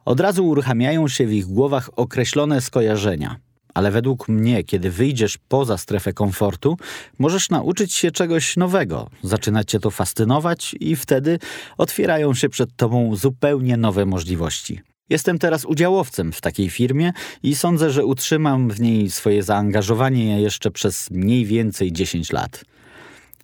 Od 0.05 0.19
razu 0.19 0.47
uruchamiają 0.47 1.07
się 1.07 1.27
w 1.27 1.33
ich 1.33 1.45
głowach 1.45 1.89
określone 1.95 2.61
skojarzenia. 2.61 3.35
Ale 3.73 3.91
według 3.91 4.27
mnie, 4.27 4.63
kiedy 4.63 4.91
wyjdziesz 4.91 5.37
poza 5.47 5.77
strefę 5.77 6.13
komfortu, 6.13 6.77
możesz 7.19 7.49
nauczyć 7.49 7.93
się 7.93 8.11
czegoś 8.11 8.57
nowego, 8.57 9.09
zaczyna 9.23 9.63
cię 9.63 9.79
to 9.79 9.91
fascynować 9.91 10.75
i 10.79 10.95
wtedy 10.95 11.39
otwierają 11.77 12.33
się 12.33 12.49
przed 12.49 12.75
tobą 12.75 13.15
zupełnie 13.15 13.77
nowe 13.77 14.05
możliwości. 14.05 14.79
Jestem 15.09 15.39
teraz 15.39 15.65
udziałowcem 15.65 16.31
w 16.31 16.41
takiej 16.41 16.69
firmie 16.69 17.13
i 17.43 17.55
sądzę, 17.55 17.91
że 17.91 18.05
utrzymam 18.05 18.69
w 18.69 18.81
niej 18.81 19.11
swoje 19.11 19.43
zaangażowanie 19.43 20.41
jeszcze 20.41 20.71
przez 20.71 21.11
mniej 21.11 21.45
więcej 21.45 21.91
10 21.91 22.31
lat. 22.31 22.63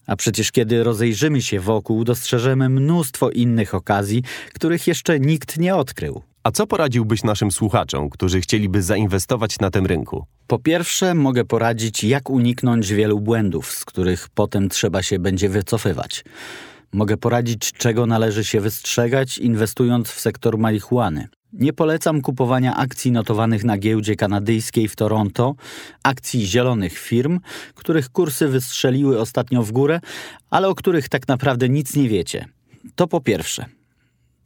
A 0.07 0.15
przecież 0.15 0.51
kiedy 0.51 0.83
rozejrzymy 0.83 1.41
się 1.41 1.59
wokół, 1.59 2.03
dostrzeżemy 2.03 2.69
mnóstwo 2.69 3.29
innych 3.29 3.75
okazji, 3.75 4.23
których 4.53 4.87
jeszcze 4.87 5.19
nikt 5.19 5.57
nie 5.57 5.75
odkrył. 5.75 6.21
A 6.43 6.51
co 6.51 6.67
poradziłbyś 6.67 7.23
naszym 7.23 7.51
słuchaczom, 7.51 8.09
którzy 8.09 8.41
chcieliby 8.41 8.81
zainwestować 8.81 9.59
na 9.59 9.71
tym 9.71 9.85
rynku? 9.85 10.25
Po 10.47 10.59
pierwsze, 10.59 11.13
mogę 11.13 11.45
poradzić, 11.45 12.03
jak 12.03 12.29
uniknąć 12.29 12.93
wielu 12.93 13.19
błędów, 13.19 13.71
z 13.71 13.85
których 13.85 14.29
potem 14.29 14.69
trzeba 14.69 15.03
się 15.03 15.19
będzie 15.19 15.49
wycofywać. 15.49 16.23
Mogę 16.93 17.17
poradzić, 17.17 17.71
czego 17.71 18.05
należy 18.05 18.45
się 18.45 18.61
wystrzegać, 18.61 19.37
inwestując 19.37 20.09
w 20.09 20.19
sektor 20.19 20.57
marihuany. 20.57 21.27
Nie 21.53 21.73
polecam 21.73 22.21
kupowania 22.21 22.75
akcji 22.75 23.11
notowanych 23.11 23.63
na 23.63 23.77
giełdzie 23.77 24.15
kanadyjskiej 24.15 24.87
w 24.87 24.95
Toronto, 24.95 25.55
akcji 26.03 26.45
zielonych 26.45 26.97
firm, 26.97 27.39
których 27.75 28.09
kursy 28.09 28.47
wystrzeliły 28.47 29.19
ostatnio 29.19 29.63
w 29.63 29.71
górę, 29.71 29.99
ale 30.49 30.67
o 30.67 30.75
których 30.75 31.09
tak 31.09 31.27
naprawdę 31.27 31.69
nic 31.69 31.95
nie 31.95 32.09
wiecie. 32.09 32.45
To 32.95 33.07
po 33.07 33.21
pierwsze. 33.21 33.65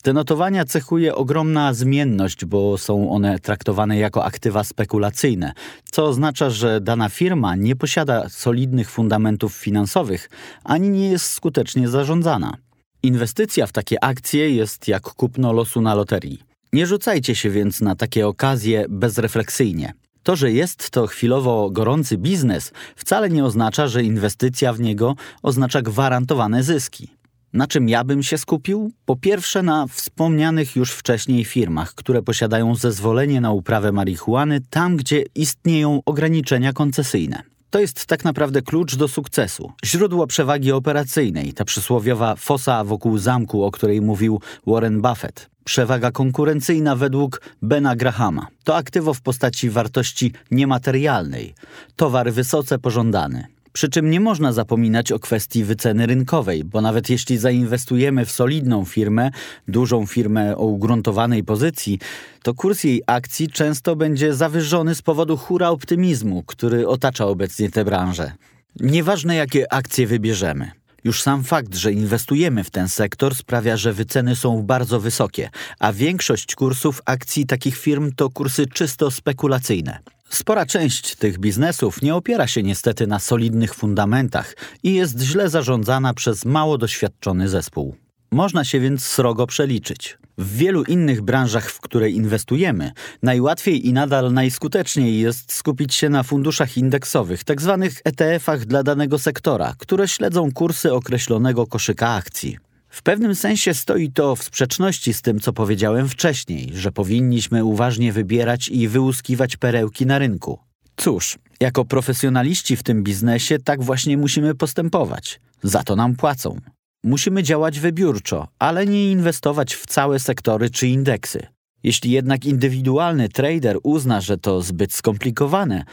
Te 0.05 0.13
notowania 0.13 0.65
cechuje 0.65 1.15
ogromna 1.15 1.73
zmienność, 1.73 2.45
bo 2.45 2.77
są 2.77 3.11
one 3.11 3.39
traktowane 3.39 3.97
jako 3.97 4.25
aktywa 4.25 4.63
spekulacyjne, 4.63 5.53
co 5.91 6.05
oznacza, 6.05 6.49
że 6.49 6.81
dana 6.81 7.09
firma 7.09 7.55
nie 7.55 7.75
posiada 7.75 8.29
solidnych 8.29 8.89
fundamentów 8.89 9.55
finansowych 9.55 10.29
ani 10.63 10.89
nie 10.89 11.09
jest 11.09 11.25
skutecznie 11.31 11.89
zarządzana. 11.89 12.57
Inwestycja 13.03 13.67
w 13.67 13.71
takie 13.71 14.03
akcje 14.03 14.49
jest 14.49 14.87
jak 14.87 15.03
kupno 15.03 15.53
losu 15.53 15.81
na 15.81 15.95
loterii. 15.95 16.54
Nie 16.75 16.87
rzucajcie 16.87 17.35
się 17.35 17.49
więc 17.49 17.81
na 17.81 17.95
takie 17.95 18.27
okazje 18.27 18.85
bezrefleksyjnie. 18.89 19.93
To, 20.23 20.35
że 20.35 20.51
jest 20.51 20.89
to 20.89 21.07
chwilowo 21.07 21.69
gorący 21.69 22.17
biznes, 22.17 22.71
wcale 22.95 23.29
nie 23.29 23.45
oznacza, 23.45 23.87
że 23.87 24.03
inwestycja 24.03 24.73
w 24.73 24.79
niego 24.79 25.15
oznacza 25.43 25.81
gwarantowane 25.81 26.63
zyski. 26.63 27.11
Na 27.53 27.67
czym 27.67 27.89
ja 27.89 28.03
bym 28.03 28.23
się 28.23 28.37
skupił? 28.37 28.91
Po 29.05 29.15
pierwsze 29.15 29.63
na 29.63 29.87
wspomnianych 29.87 30.75
już 30.75 30.91
wcześniej 30.91 31.45
firmach, 31.45 31.93
które 31.93 32.21
posiadają 32.21 32.75
zezwolenie 32.75 33.41
na 33.41 33.51
uprawę 33.51 33.91
marihuany 33.91 34.61
tam, 34.69 34.97
gdzie 34.97 35.23
istnieją 35.35 36.01
ograniczenia 36.05 36.73
koncesyjne. 36.73 37.54
To 37.69 37.79
jest 37.79 38.05
tak 38.05 38.23
naprawdę 38.23 38.61
klucz 38.61 38.95
do 38.95 39.07
sukcesu. 39.07 39.71
Źródło 39.85 40.27
przewagi 40.27 40.71
operacyjnej, 40.71 41.53
ta 41.53 41.65
przysłowiowa 41.65 42.35
fosa 42.35 42.83
wokół 42.83 43.17
zamku, 43.17 43.63
o 43.63 43.71
której 43.71 44.01
mówił 44.01 44.41
Warren 44.67 45.01
Buffett. 45.01 45.49
Przewaga 45.63 46.11
konkurencyjna 46.11 46.95
według 46.95 47.41
Bena 47.61 47.95
Grahama. 47.95 48.47
To 48.63 48.75
aktywo 48.75 49.13
w 49.13 49.21
postaci 49.21 49.69
wartości 49.69 50.33
niematerialnej. 50.51 51.53
Towar 51.95 52.31
wysoce 52.33 52.79
pożądany. 52.79 53.54
Przy 53.75 53.89
czym 53.89 54.09
nie 54.09 54.19
można 54.19 54.53
zapominać 54.53 55.11
o 55.11 55.19
kwestii 55.19 55.63
wyceny 55.63 56.05
rynkowej, 56.05 56.63
bo 56.63 56.81
nawet 56.81 57.09
jeśli 57.09 57.37
zainwestujemy 57.37 58.25
w 58.25 58.31
solidną 58.31 58.85
firmę, 58.85 59.31
dużą 59.67 60.05
firmę 60.05 60.57
o 60.57 60.65
ugruntowanej 60.65 61.43
pozycji, 61.43 61.99
to 62.43 62.53
kurs 62.53 62.83
jej 62.83 63.01
akcji 63.07 63.47
często 63.47 63.95
będzie 63.95 64.33
zawyżony 64.33 64.95
z 64.95 65.01
powodu 65.01 65.37
hura 65.37 65.69
optymizmu, 65.69 66.43
który 66.43 66.87
otacza 66.87 67.25
obecnie 67.25 67.71
tę 67.71 67.85
branżę. 67.85 68.31
Nieważne 68.79 69.35
jakie 69.35 69.73
akcje 69.73 70.07
wybierzemy. 70.07 70.71
Już 71.03 71.21
sam 71.21 71.43
fakt, 71.43 71.75
że 71.75 71.91
inwestujemy 71.91 72.63
w 72.63 72.69
ten 72.69 72.89
sektor 72.89 73.35
sprawia, 73.35 73.77
że 73.77 73.93
wyceny 73.93 74.35
są 74.35 74.63
bardzo 74.63 74.99
wysokie, 74.99 75.49
a 75.79 75.93
większość 75.93 76.55
kursów 76.55 77.01
akcji 77.05 77.45
takich 77.45 77.77
firm 77.77 78.11
to 78.15 78.29
kursy 78.29 78.65
czysto 78.65 79.11
spekulacyjne. 79.11 80.14
Spora 80.29 80.65
część 80.65 81.15
tych 81.15 81.39
biznesów 81.39 82.01
nie 82.01 82.15
opiera 82.15 82.47
się 82.47 82.63
niestety 82.63 83.07
na 83.07 83.19
solidnych 83.19 83.73
fundamentach 83.73 84.55
i 84.83 84.93
jest 84.93 85.21
źle 85.21 85.49
zarządzana 85.49 86.13
przez 86.13 86.45
mało 86.45 86.77
doświadczony 86.77 87.49
zespół. 87.49 87.95
Można 88.31 88.63
się 88.63 88.79
więc 88.79 89.05
srogo 89.05 89.47
przeliczyć. 89.47 90.17
W 90.37 90.57
wielu 90.57 90.83
innych 90.83 91.21
branżach, 91.21 91.71
w 91.71 91.81
które 91.81 92.09
inwestujemy, 92.09 92.91
najłatwiej 93.23 93.87
i 93.87 93.93
nadal 93.93 94.33
najskuteczniej 94.33 95.19
jest 95.19 95.53
skupić 95.53 95.93
się 95.93 96.09
na 96.09 96.23
funduszach 96.23 96.77
indeksowych, 96.77 97.43
tzw. 97.43 97.87
ETF-ach 98.03 98.65
dla 98.65 98.83
danego 98.83 99.19
sektora, 99.19 99.73
które 99.77 100.07
śledzą 100.07 100.51
kursy 100.51 100.93
określonego 100.93 101.67
koszyka 101.67 102.09
akcji. 102.09 102.57
W 102.95 103.01
pewnym 103.01 103.35
sensie 103.35 103.73
stoi 103.73 104.11
to 104.11 104.35
w 104.35 104.43
sprzeczności 104.43 105.13
z 105.13 105.21
tym, 105.21 105.39
co 105.39 105.53
powiedziałem 105.53 106.09
wcześniej, 106.09 106.71
że 106.73 106.91
powinniśmy 106.91 107.65
uważnie 107.65 108.13
wybierać 108.13 108.69
i 108.69 108.87
wyłuskiwać 108.87 109.57
perełki 109.57 110.05
na 110.05 110.19
rynku. 110.19 110.59
Cóż, 110.95 111.37
jako 111.59 111.85
profesjonaliści 111.85 112.75
w 112.75 112.83
tym 112.83 113.03
biznesie 113.03 113.59
tak 113.59 113.83
właśnie 113.83 114.17
musimy 114.17 114.55
postępować. 114.55 115.41
Za 115.63 115.83
to 115.83 115.95
nam 115.95 116.15
płacą. 116.15 116.59
Musimy 117.03 117.43
działać 117.43 117.79
wybiórczo, 117.79 118.47
ale 118.59 118.85
nie 118.85 119.11
inwestować 119.11 119.73
w 119.75 119.85
całe 119.85 120.19
sektory 120.19 120.69
czy 120.69 120.87
indeksy. 120.87 121.47
Jeśli 121.85 122.11
jednak 122.11 122.45
indywidualny 122.45 123.29
trader 123.29 123.77
uzna, 123.83 124.21
że 124.21 124.37
to 124.37 124.61
zbyt 124.61 124.93
skomplikowane, 124.93 125.83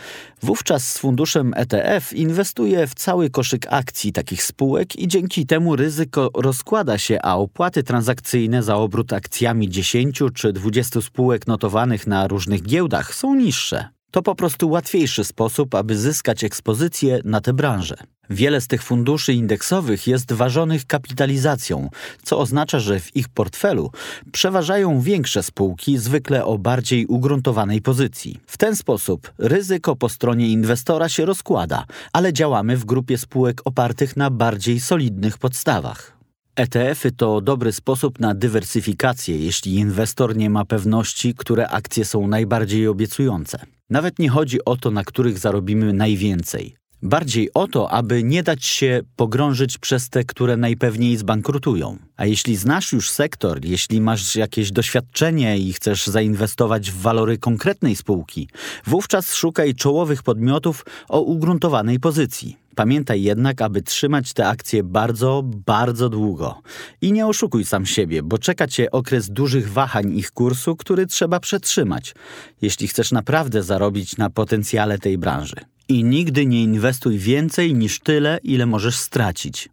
wówczas 0.43 0.93
z 0.93 0.99
funduszem 0.99 1.53
ETF 1.57 2.13
inwestuje 2.13 2.87
w 2.87 2.95
cały 2.95 3.31
koszyk 3.31 3.67
akcji 3.71 4.13
takich 4.13 4.43
spółek 4.43 4.97
i 4.97 5.09
dzięki 5.09 5.47
temu 5.47 5.77
ryzyko 5.77 6.31
rozkłada 6.35 6.99
się, 6.99 7.19
a 7.23 7.37
opłaty 7.37 7.83
transakcyjne 7.83 8.63
za 8.63 8.77
obrót 8.77 9.13
akcjami 9.13 9.69
10 9.69 10.23
czy 10.35 10.53
20 10.53 11.01
spółek 11.01 11.47
notowanych 11.47 12.07
na 12.07 12.29
różnych 12.29 12.63
giełdach 12.63 13.15
są 13.15 13.35
niższe. 13.35 13.89
To 14.13 14.23
po 14.23 14.35
prostu 14.35 14.71
łatwiejszy 14.71 15.25
sposób, 15.25 15.75
aby 15.75 15.99
zyskać 15.99 16.45
ekspozycję 16.45 17.21
na 17.25 17.41
tę 17.41 17.53
branżę. 17.53 17.95
Wiele 18.31 18.61
z 18.61 18.67
tych 18.67 18.83
funduszy 18.83 19.33
indeksowych 19.33 20.07
jest 20.07 20.33
ważonych 20.33 20.87
kapitalizacją, 20.87 21.89
co 22.23 22.39
oznacza, 22.39 22.79
że 22.79 23.01
w 23.01 23.17
ich 23.17 23.29
portfelu 23.29 23.91
przeważają 24.33 25.01
większe 25.01 25.43
spółki, 25.43 25.99
zwykle 25.99 26.45
o 26.45 26.59
bardziej 26.59 27.07
ugruntowanej 27.07 27.83
pozycji. 27.83 28.41
W 28.47 28.59
ten 28.59 28.77
sposób 28.77 29.33
ryzyko 29.39 29.97
po 29.97 30.09
stronie 30.09 30.49
inwestora 30.49 31.09
się 31.09 31.25
rozkłada, 31.25 31.85
ale 32.13 32.33
działamy 32.33 32.77
w 32.77 32.85
grupie 32.85 33.19
spółek 33.19 33.61
opartych 33.65 34.17
na 34.17 34.31
bardziej 34.31 34.81
solidnych 34.81 35.39
podstawach. 35.39 36.17
ETF-y 36.57 37.13
to 37.13 37.41
dobry 37.41 37.73
sposób 37.73 38.21
na 38.21 38.35
dywersyfikację, 38.35 39.39
jeśli 39.39 39.75
inwestor 39.75 40.37
nie 40.37 40.51
ma 40.51 40.65
pewności, 40.65 41.35
które 41.35 41.69
akcje 41.69 42.05
są 42.05 42.27
najbardziej 42.27 42.89
obiecujące. 42.89 43.59
Nawet 43.93 44.19
nie 44.19 44.29
chodzi 44.29 44.65
o 44.65 44.77
to, 44.77 44.91
na 44.91 45.05
których 45.05 45.39
zarobimy 45.39 45.93
najwięcej. 45.93 46.75
Bardziej 47.03 47.51
o 47.55 47.69
to, 47.69 47.91
aby 47.91 48.23
nie 48.23 48.43
dać 48.43 48.65
się 48.65 49.01
pogrążyć 49.17 49.79
przez 49.79 50.09
te, 50.09 50.25
które 50.25 50.57
najpewniej 50.57 51.17
zbankrutują. 51.17 51.99
A 52.17 52.27
jeśli 52.27 52.57
znasz 52.57 52.93
już 52.93 53.11
sektor, 53.11 53.65
jeśli 53.65 54.01
masz 54.01 54.37
jakieś 54.37 54.73
doświadczenie 54.73 55.59
i 55.59 55.73
chcesz 55.73 56.07
zainwestować 56.07 56.91
w 56.91 57.01
walory 57.01 57.39
konkretnej 57.39 57.97
spółki, 57.97 58.49
wówczas 58.87 59.35
szukaj 59.35 59.75
czołowych 59.75 60.23
podmiotów 60.23 60.85
o 61.09 61.21
ugruntowanej 61.21 62.01
pozycji. 62.01 62.62
Pamiętaj 62.75 63.23
jednak, 63.23 63.63
aby 63.63 63.83
trzymać 63.83 64.33
te 64.33 64.49
akcje 64.49 64.83
bardzo, 64.83 65.43
bardzo 65.45 66.09
długo. 66.09 66.61
I 67.01 67.13
nie 67.13 67.27
oszukuj 67.27 67.65
sam 67.65 67.87
siebie, 67.87 68.23
bo 68.23 68.39
czeka 68.39 68.67
cię 68.67 68.91
okres 68.91 69.31
dużych 69.31 69.73
wahań 69.73 70.17
ich 70.17 70.31
kursu, 70.31 70.77
który 70.77 71.07
trzeba 71.07 71.41
przetrzymać, 71.41 72.15
jeśli 72.63 72.89
chcesz 72.89 73.13
naprawdę 73.13 73.63
zarobić 73.63 74.17
na 74.17 74.31
potencjale 74.31 74.99
tej 74.99 75.19
branży. 75.19 75.57
I 75.89 76.05
nigdy 76.05 76.47
nie 76.47 76.63
inwestuj 76.63 77.19
więcej 77.19 77.75
niż 77.75 78.01
tyle, 78.01 78.39
ile 78.43 78.67
możesz 78.67 78.97
stracić. 78.97 79.69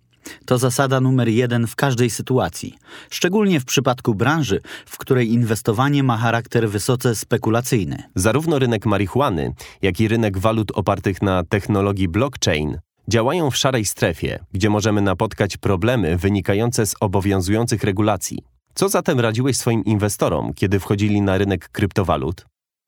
To 0.45 0.57
zasada 0.57 1.01
numer 1.01 1.27
jeden 1.27 1.67
w 1.67 1.75
każdej 1.75 2.09
sytuacji, 2.09 2.77
szczególnie 3.09 3.59
w 3.59 3.65
przypadku 3.65 4.15
branży, 4.15 4.61
w 4.85 4.97
której 4.97 5.33
inwestowanie 5.33 6.03
ma 6.03 6.17
charakter 6.17 6.69
wysoce 6.69 7.15
spekulacyjny. 7.15 8.03
Zarówno 8.15 8.59
rynek 8.59 8.85
marihuany, 8.85 9.53
jak 9.81 9.99
i 9.99 10.07
rynek 10.07 10.37
walut 10.37 10.71
opartych 10.75 11.21
na 11.21 11.43
technologii 11.43 12.07
blockchain 12.07 12.79
działają 13.09 13.51
w 13.51 13.57
szarej 13.57 13.85
strefie, 13.85 14.39
gdzie 14.51 14.69
możemy 14.69 15.01
napotkać 15.01 15.57
problemy 15.57 16.17
wynikające 16.17 16.85
z 16.85 16.95
obowiązujących 16.99 17.83
regulacji. 17.83 18.37
Co 18.73 18.89
zatem 18.89 19.19
radziłeś 19.19 19.57
swoim 19.57 19.85
inwestorom, 19.85 20.53
kiedy 20.53 20.79
wchodzili 20.79 21.21
na 21.21 21.37
rynek 21.37 21.69
kryptowalut? 21.69 22.45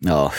O, 0.09 0.31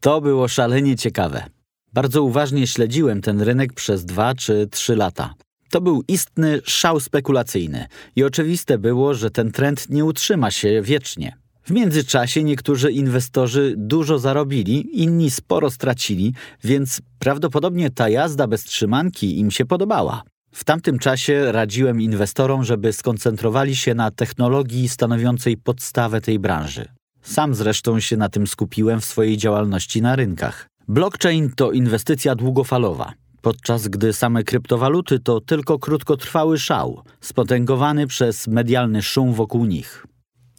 to 0.00 0.20
było 0.20 0.48
szalenie 0.48 0.96
ciekawe. 0.96 1.44
Bardzo 1.92 2.22
uważnie 2.22 2.66
śledziłem 2.66 3.20
ten 3.20 3.40
rynek 3.40 3.72
przez 3.72 4.04
dwa 4.04 4.34
czy 4.34 4.68
trzy 4.70 4.96
lata. 4.96 5.34
To 5.70 5.80
był 5.80 6.04
istny 6.08 6.60
szał 6.64 7.00
spekulacyjny 7.00 7.86
i 8.16 8.24
oczywiste 8.24 8.78
było, 8.78 9.14
że 9.14 9.30
ten 9.30 9.52
trend 9.52 9.90
nie 9.90 10.04
utrzyma 10.04 10.50
się 10.50 10.82
wiecznie. 10.82 11.43
W 11.64 11.70
międzyczasie 11.70 12.44
niektórzy 12.44 12.92
inwestorzy 12.92 13.74
dużo 13.76 14.18
zarobili, 14.18 15.02
inni 15.02 15.30
sporo 15.30 15.70
stracili, 15.70 16.34
więc 16.64 17.00
prawdopodobnie 17.18 17.90
ta 17.90 18.08
jazda 18.08 18.46
bez 18.46 18.64
trzymanki 18.64 19.38
im 19.38 19.50
się 19.50 19.64
podobała. 19.64 20.22
W 20.52 20.64
tamtym 20.64 20.98
czasie 20.98 21.52
radziłem 21.52 22.00
inwestorom, 22.00 22.64
żeby 22.64 22.92
skoncentrowali 22.92 23.76
się 23.76 23.94
na 23.94 24.10
technologii 24.10 24.88
stanowiącej 24.88 25.56
podstawę 25.56 26.20
tej 26.20 26.38
branży. 26.38 26.88
Sam 27.22 27.54
zresztą 27.54 28.00
się 28.00 28.16
na 28.16 28.28
tym 28.28 28.46
skupiłem 28.46 29.00
w 29.00 29.04
swojej 29.04 29.36
działalności 29.36 30.02
na 30.02 30.16
rynkach. 30.16 30.66
Blockchain 30.88 31.50
to 31.56 31.72
inwestycja 31.72 32.34
długofalowa, 32.34 33.12
podczas 33.42 33.88
gdy 33.88 34.12
same 34.12 34.44
kryptowaluty 34.44 35.20
to 35.20 35.40
tylko 35.40 35.78
krótkotrwały 35.78 36.58
szał, 36.58 37.02
spotęgowany 37.20 38.06
przez 38.06 38.46
medialny 38.46 39.02
szum 39.02 39.32
wokół 39.32 39.64
nich. 39.64 40.06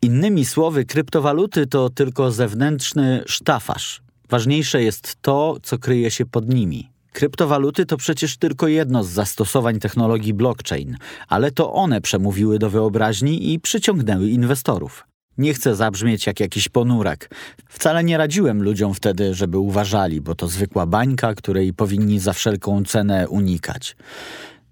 Innymi 0.06 0.46
słowy, 0.46 0.86
kryptowaluty 0.86 1.68
to 1.68 1.90
tylko 1.90 2.32
zewnętrzny 2.32 3.24
sztafaż. 3.26 4.02
Ważniejsze 4.30 4.84
jest 4.84 5.18
to, 5.22 5.58
co 5.64 5.78
kryje 5.78 6.12
się 6.12 6.26
pod 6.26 6.50
nimi. 6.50 6.90
Kryptowaluty 7.12 7.86
to 7.86 7.98
przecież 7.98 8.38
tylko 8.38 8.68
jedno 8.68 9.04
z 9.04 9.10
zastosowań 9.10 9.80
technologii 9.80 10.34
blockchain, 10.34 10.98
ale 11.28 11.52
to 11.52 11.74
one 11.74 12.02
przemówiły 12.02 12.60
do 12.60 12.70
wyobraźni 12.70 13.54
i 13.54 13.60
przyciągnęły 13.60 14.30
inwestorów. 14.30 15.04
Nie 15.38 15.54
chcę 15.54 15.76
zabrzmieć 15.76 16.28
jak 16.28 16.40
jakiś 16.40 16.70
ponurak. 16.70 17.30
Wcale 17.70 18.04
nie 18.04 18.18
radziłem 18.18 18.64
ludziom 18.64 18.94
wtedy, 18.94 19.34
żeby 19.34 19.58
uważali, 19.58 20.22
bo 20.22 20.36
to 20.36 20.48
zwykła 20.48 20.86
bańka, 20.86 21.34
której 21.34 21.74
powinni 21.74 22.20
za 22.20 22.34
wszelką 22.34 22.84
cenę 22.84 23.30
unikać. 23.30 23.96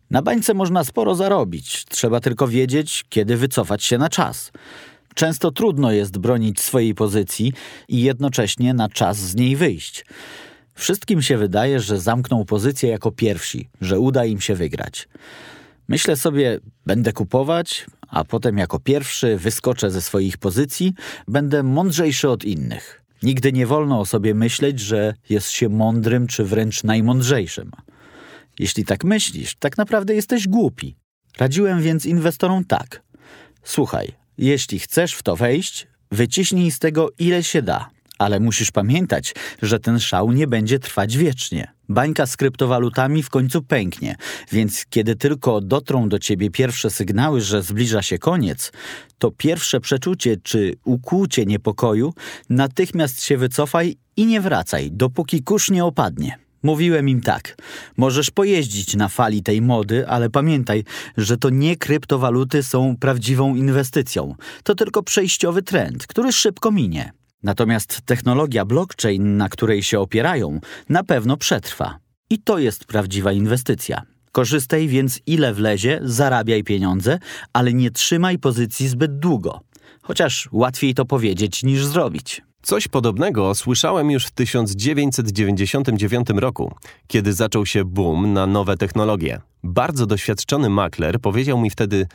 Na 0.09 0.21
bańce 0.21 0.53
można 0.53 0.83
sporo 0.83 1.15
zarobić, 1.15 1.85
trzeba 1.85 2.19
tylko 2.19 2.47
wiedzieć, 2.47 3.05
kiedy 3.09 3.37
wycofać 3.37 3.83
się 3.83 3.97
na 3.97 4.09
czas. 4.09 4.51
Często 5.15 5.51
trudno 5.51 5.91
jest 5.91 6.17
bronić 6.17 6.59
swojej 6.59 6.95
pozycji 6.95 7.53
i 7.87 8.01
jednocześnie 8.01 8.73
na 8.73 8.89
czas 8.89 9.17
z 9.17 9.35
niej 9.35 9.55
wyjść. 9.55 10.05
Wszystkim 10.75 11.21
się 11.21 11.37
wydaje, 11.37 11.79
że 11.79 11.99
zamkną 11.99 12.45
pozycję 12.45 12.89
jako 12.89 13.11
pierwsi, 13.11 13.69
że 13.81 13.99
uda 13.99 14.25
im 14.25 14.41
się 14.41 14.55
wygrać. 14.55 15.07
Myślę 15.87 16.15
sobie, 16.15 16.59
będę 16.85 17.13
kupować, 17.13 17.85
a 18.07 18.23
potem 18.23 18.57
jako 18.57 18.79
pierwszy 18.79 19.37
wyskoczę 19.37 19.91
ze 19.91 20.01
swoich 20.01 20.37
pozycji, 20.37 20.93
będę 21.27 21.63
mądrzejszy 21.63 22.29
od 22.29 22.43
innych. 22.45 23.03
Nigdy 23.23 23.53
nie 23.53 23.67
wolno 23.67 23.99
o 23.99 24.05
sobie 24.05 24.33
myśleć, 24.33 24.79
że 24.79 25.13
jest 25.29 25.49
się 25.49 25.69
mądrym 25.69 26.27
czy 26.27 26.43
wręcz 26.45 26.83
najmądrzejszym. 26.83 27.71
Jeśli 28.59 28.85
tak 28.85 29.03
myślisz, 29.03 29.55
tak 29.55 29.77
naprawdę 29.77 30.15
jesteś 30.15 30.47
głupi. 30.47 30.95
Radziłem 31.37 31.81
więc 31.81 32.05
inwestorom 32.05 32.65
tak. 32.65 33.03
Słuchaj, 33.63 34.22
jeśli 34.37 34.79
chcesz 34.79 35.13
w 35.13 35.23
to 35.23 35.35
wejść, 35.35 35.87
wyciśnij 36.11 36.71
z 36.71 36.79
tego 36.79 37.09
ile 37.19 37.43
się 37.43 37.61
da, 37.61 37.89
ale 38.19 38.39
musisz 38.39 38.71
pamiętać, 38.71 39.35
że 39.61 39.79
ten 39.79 39.99
szał 39.99 40.31
nie 40.31 40.47
będzie 40.47 40.79
trwać 40.79 41.17
wiecznie. 41.17 41.73
Bańka 41.89 42.25
z 42.25 42.37
kryptowalutami 42.37 43.23
w 43.23 43.29
końcu 43.29 43.61
pęknie, 43.61 44.15
więc 44.51 44.85
kiedy 44.89 45.15
tylko 45.15 45.61
dotrą 45.61 46.09
do 46.09 46.19
ciebie 46.19 46.49
pierwsze 46.49 46.89
sygnały, 46.89 47.41
że 47.41 47.61
zbliża 47.61 48.01
się 48.01 48.17
koniec, 48.17 48.71
to 49.17 49.31
pierwsze 49.31 49.79
przeczucie 49.79 50.37
czy 50.43 50.75
ukłucie 50.85 51.45
niepokoju 51.45 52.13
natychmiast 52.49 53.23
się 53.23 53.37
wycofaj 53.37 53.97
i 54.17 54.25
nie 54.25 54.41
wracaj, 54.41 54.91
dopóki 54.91 55.43
kurz 55.43 55.69
nie 55.69 55.85
opadnie. 55.85 56.42
Mówiłem 56.63 57.09
im 57.09 57.21
tak: 57.21 57.57
możesz 57.97 58.31
pojeździć 58.31 58.95
na 58.95 59.07
fali 59.07 59.43
tej 59.43 59.61
mody, 59.61 60.07
ale 60.07 60.29
pamiętaj, 60.29 60.83
że 61.17 61.37
to 61.37 61.49
nie 61.49 61.75
kryptowaluty 61.75 62.63
są 62.63 62.95
prawdziwą 62.99 63.55
inwestycją. 63.55 64.35
To 64.63 64.75
tylko 64.75 65.03
przejściowy 65.03 65.61
trend, 65.61 66.07
który 66.07 66.33
szybko 66.33 66.71
minie. 66.71 67.13
Natomiast 67.43 68.01
technologia 68.05 68.65
blockchain, 68.65 69.37
na 69.37 69.49
której 69.49 69.83
się 69.83 69.99
opierają, 69.99 70.59
na 70.89 71.03
pewno 71.03 71.37
przetrwa. 71.37 71.97
I 72.29 72.39
to 72.39 72.59
jest 72.59 72.85
prawdziwa 72.85 73.31
inwestycja. 73.31 74.01
Korzystaj 74.31 74.87
więc 74.87 75.19
ile 75.25 75.53
wlezie, 75.53 75.99
zarabiaj 76.03 76.63
pieniądze, 76.63 77.19
ale 77.53 77.73
nie 77.73 77.91
trzymaj 77.91 78.39
pozycji 78.39 78.87
zbyt 78.87 79.19
długo. 79.19 79.61
Chociaż 80.01 80.49
łatwiej 80.51 80.93
to 80.93 81.05
powiedzieć 81.05 81.63
niż 81.63 81.85
zrobić. 81.85 82.41
Coś 82.63 82.87
podobnego 82.87 83.55
słyszałem 83.55 84.11
już 84.11 84.25
w 84.25 84.31
1999 84.31 86.27
roku, 86.35 86.75
kiedy 87.07 87.33
zaczął 87.33 87.65
się 87.65 87.85
boom 87.85 88.33
na 88.33 88.47
nowe 88.47 88.77
technologie. 88.77 89.41
Bardzo 89.63 90.05
doświadczony 90.05 90.69
makler 90.69 91.19
powiedział 91.19 91.61
mi 91.61 91.69
wtedy: 91.69 92.07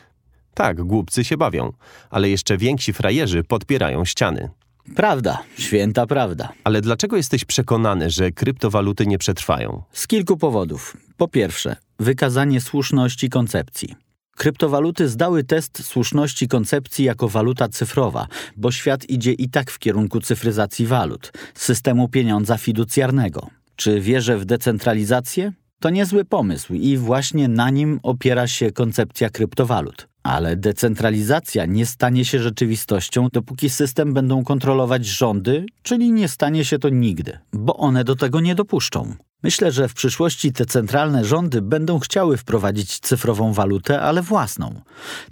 Tak, 0.54 0.82
głupcy 0.82 1.24
się 1.24 1.36
bawią, 1.36 1.72
ale 2.10 2.30
jeszcze 2.30 2.56
więksi 2.56 2.92
frajerzy 2.92 3.44
podpierają 3.44 4.04
ściany. 4.04 4.50
Prawda, 4.96 5.42
święta 5.58 6.06
prawda. 6.06 6.52
Ale 6.64 6.80
dlaczego 6.80 7.16
jesteś 7.16 7.44
przekonany, 7.44 8.10
że 8.10 8.30
kryptowaluty 8.32 9.06
nie 9.06 9.18
przetrwają? 9.18 9.82
Z 9.92 10.06
kilku 10.06 10.36
powodów. 10.36 10.96
Po 11.16 11.28
pierwsze, 11.28 11.76
wykazanie 11.98 12.60
słuszności 12.60 13.30
koncepcji. 13.30 14.07
Kryptowaluty 14.38 15.08
zdały 15.08 15.44
test 15.44 15.84
słuszności 15.84 16.48
koncepcji 16.48 17.04
jako 17.04 17.28
waluta 17.28 17.68
cyfrowa, 17.68 18.26
bo 18.56 18.72
świat 18.72 19.10
idzie 19.10 19.32
i 19.32 19.48
tak 19.48 19.70
w 19.70 19.78
kierunku 19.78 20.20
cyfryzacji 20.20 20.86
walut, 20.86 21.32
systemu 21.54 22.08
pieniądza 22.08 22.58
fiducjarnego. 22.58 23.46
Czy 23.76 24.00
wierzę 24.00 24.38
w 24.38 24.44
decentralizację? 24.44 25.52
To 25.80 25.90
niezły 25.90 26.24
pomysł 26.24 26.74
i 26.74 26.96
właśnie 26.96 27.48
na 27.48 27.70
nim 27.70 28.00
opiera 28.02 28.46
się 28.46 28.72
koncepcja 28.72 29.30
kryptowalut. 29.30 30.08
Ale 30.28 30.56
decentralizacja 30.56 31.66
nie 31.66 31.86
stanie 31.86 32.24
się 32.24 32.38
rzeczywistością, 32.38 33.28
dopóki 33.32 33.70
system 33.70 34.14
będą 34.14 34.44
kontrolować 34.44 35.06
rządy, 35.06 35.66
czyli 35.82 36.12
nie 36.12 36.28
stanie 36.28 36.64
się 36.64 36.78
to 36.78 36.88
nigdy, 36.88 37.38
bo 37.52 37.76
one 37.76 38.04
do 38.04 38.16
tego 38.16 38.40
nie 38.40 38.54
dopuszczą. 38.54 39.14
Myślę, 39.42 39.72
że 39.72 39.88
w 39.88 39.94
przyszłości 39.94 40.52
te 40.52 40.66
centralne 40.66 41.24
rządy 41.24 41.62
będą 41.62 41.98
chciały 41.98 42.36
wprowadzić 42.36 42.98
cyfrową 42.98 43.52
walutę, 43.52 44.00
ale 44.00 44.22
własną. 44.22 44.80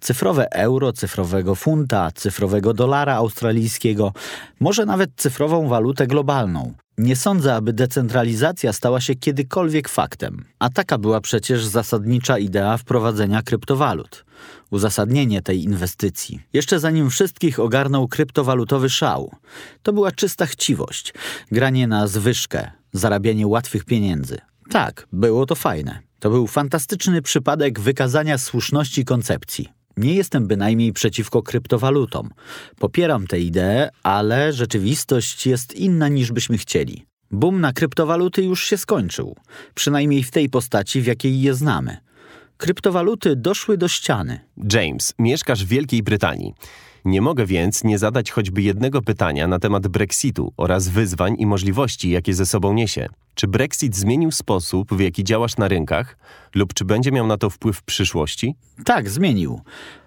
Cyfrowe 0.01 0.53
euro, 0.53 0.93
cyfrowego 0.93 1.55
funta, 1.55 2.11
cyfrowego 2.15 2.75
dolara 2.75 3.15
australijskiego, 3.15 4.13
może 4.61 4.87
nawet 4.87 5.11
cyfrową 5.17 5.69
walutę 5.69 6.07
globalną. 6.07 6.75
Nie 6.99 7.17
sądzę, 7.17 7.55
aby 7.55 7.73
decentralizacja 7.73 8.73
stała 8.73 9.01
się 9.01 9.15
kiedykolwiek 9.15 9.89
faktem, 9.89 10.45
a 10.59 10.71
taka 10.71 10.99
była 10.99 11.21
przecież 11.21 11.67
zasadnicza 11.67 12.39
idea 12.39 12.77
wprowadzenia 12.77 13.43
kryptowalut. 13.43 14.25
Uzasadnienie 14.71 15.43
tej 15.43 15.63
inwestycji. 15.63 16.41
Jeszcze 16.53 16.81
zanim 16.81 17.11
wszystkich 17.11 17.61
ogarnął 17.61 18.09
kryptowalutowy 18.09 18.91
szał. 18.91 19.33
To 19.83 19.93
była 19.93 20.13
czysta 20.13 20.47
chciwość, 20.47 21.15
granie 21.53 21.87
na 21.87 22.07
zwyżkę, 22.07 22.71
zarabianie 22.93 23.47
łatwych 23.47 23.85
pieniędzy. 23.85 24.39
Tak, 24.71 25.07
było 25.13 25.47
to 25.47 25.55
fajne. 25.55 25.99
To 26.19 26.31
był 26.31 26.47
fantastyczny 26.47 27.23
przypadek 27.23 27.81
wykazania 27.81 28.39
słuszności 28.39 29.05
koncepcji. 29.05 29.76
Nie 29.97 30.15
jestem 30.15 30.47
bynajmniej 30.47 30.93
przeciwko 30.93 31.43
kryptowalutom. 31.43 32.31
Popieram 32.79 33.27
tę 33.27 33.41
ideę, 33.41 33.91
ale 34.03 34.53
rzeczywistość 34.53 35.47
jest 35.47 35.75
inna 35.75 36.09
niż 36.09 36.33
byśmy 36.33 36.59
chcieli. 36.59 37.07
Boom 37.31 37.61
na 37.61 37.73
kryptowaluty 37.73 38.43
już 38.43 38.65
się 38.65 38.79
skończył, 38.79 39.37
przynajmniej 39.75 40.23
w 40.23 40.31
tej 40.31 40.49
postaci, 40.49 41.01
w 41.01 41.07
jakiej 41.07 41.41
je 41.43 41.55
znamy. 41.55 41.97
Kryptowaluty 42.57 43.37
doszły 43.37 43.79
do 43.79 43.89
ściany. 43.89 44.41
James, 44.73 45.15
mieszkasz 45.19 45.65
w 45.65 45.69
Wielkiej 45.69 46.03
Brytanii. 46.03 46.55
Nie 47.07 47.21
mogę 47.21 47.47
więc 47.47 47.85
nie 47.85 47.99
zadać 47.99 48.31
choćby 48.31 48.63
jednego 48.63 49.03
pytania 49.03 49.47
na 49.49 49.59
temat 49.59 49.89
Brexitu 49.89 50.53
oraz 50.57 50.89
wyzwań 50.89 51.37
i 51.39 51.47
możliwości, 51.47 52.11
jakie 52.11 52.35
ze 52.35 52.47
sobą 52.47 52.73
niesie. 52.73 53.09
Czy 53.35 53.49
Brexit 53.49 53.97
zmienił 53.97 54.33
sposób, 54.33 54.95
w 54.95 55.01
jaki 55.01 55.25
działasz 55.25 55.57
na 55.57 55.69
rynkach, 55.69 56.17
lub 56.55 56.75
czy 56.75 56.85
będzie 56.85 57.13
miał 57.13 57.27
na 57.27 57.37
to 57.37 57.51
wpływ 57.51 57.77
w 57.77 57.83
przyszłości? 57.83 58.55
Tak, 58.85 59.11
zmienił. 59.11 59.61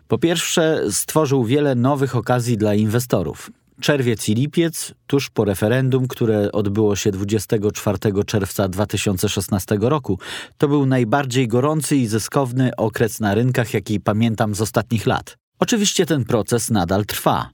Po 0.08 0.18
pierwsze, 0.18 0.82
stworzył 0.92 1.44
wiele 1.44 1.76
nowych 1.76 2.16
okazji 2.16 2.58
dla 2.58 2.76
inwestorów. 2.76 3.52
Czerwiec 3.82 4.30
i 4.30 4.36
lipiec, 4.36 4.94
tuż 5.08 5.30
po 5.30 5.46
referendum, 5.46 6.08
które 6.08 6.52
odbyło 6.52 6.96
się 6.96 7.12
24 7.12 7.98
czerwca 8.26 8.68
2016 8.68 9.78
roku, 9.82 10.20
to 10.58 10.68
był 10.68 10.86
najbardziej 10.86 11.48
gorący 11.48 11.96
i 11.96 12.08
zyskowny 12.08 12.76
okres 12.76 13.20
na 13.20 13.34
rynkach, 13.34 13.74
jaki 13.74 14.00
pamiętam 14.00 14.56
z 14.56 14.62
ostatnich 14.62 15.06
lat. 15.06 15.39
Oczywiście 15.60 16.06
ten 16.06 16.26
proces 16.26 16.70
nadal 16.70 17.06
trwa. 17.06 17.50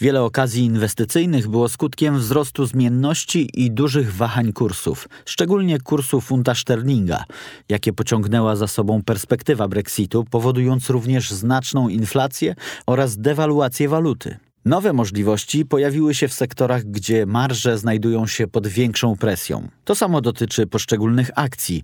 Wiele 0.00 0.22
okazji 0.22 0.64
inwestycyjnych 0.64 1.48
było 1.48 1.68
skutkiem 1.68 2.18
wzrostu 2.18 2.66
zmienności 2.66 3.50
i 3.54 3.70
dużych 3.70 4.14
wahań 4.14 4.52
kursów, 4.52 5.08
szczególnie 5.24 5.78
kursu 5.80 6.20
funta 6.20 6.54
sterlinga, 6.54 7.24
jakie 7.68 7.92
pociągnęła 7.92 8.56
za 8.56 8.66
sobą 8.66 9.02
perspektywa 9.02 9.68
Brexitu, 9.68 10.24
powodując 10.30 10.90
również 10.90 11.30
znaczną 11.30 11.88
inflację 11.88 12.54
oraz 12.86 13.16
dewaluację 13.16 13.88
waluty. 13.88 14.36
Nowe 14.64 14.92
możliwości 14.92 15.66
pojawiły 15.66 16.14
się 16.14 16.28
w 16.28 16.32
sektorach, 16.32 16.84
gdzie 16.84 17.26
marże 17.26 17.78
znajdują 17.78 18.26
się 18.26 18.46
pod 18.46 18.66
większą 18.66 19.16
presją. 19.16 19.68
To 19.84 19.94
samo 19.94 20.20
dotyczy 20.20 20.66
poszczególnych 20.66 21.30
akcji 21.34 21.82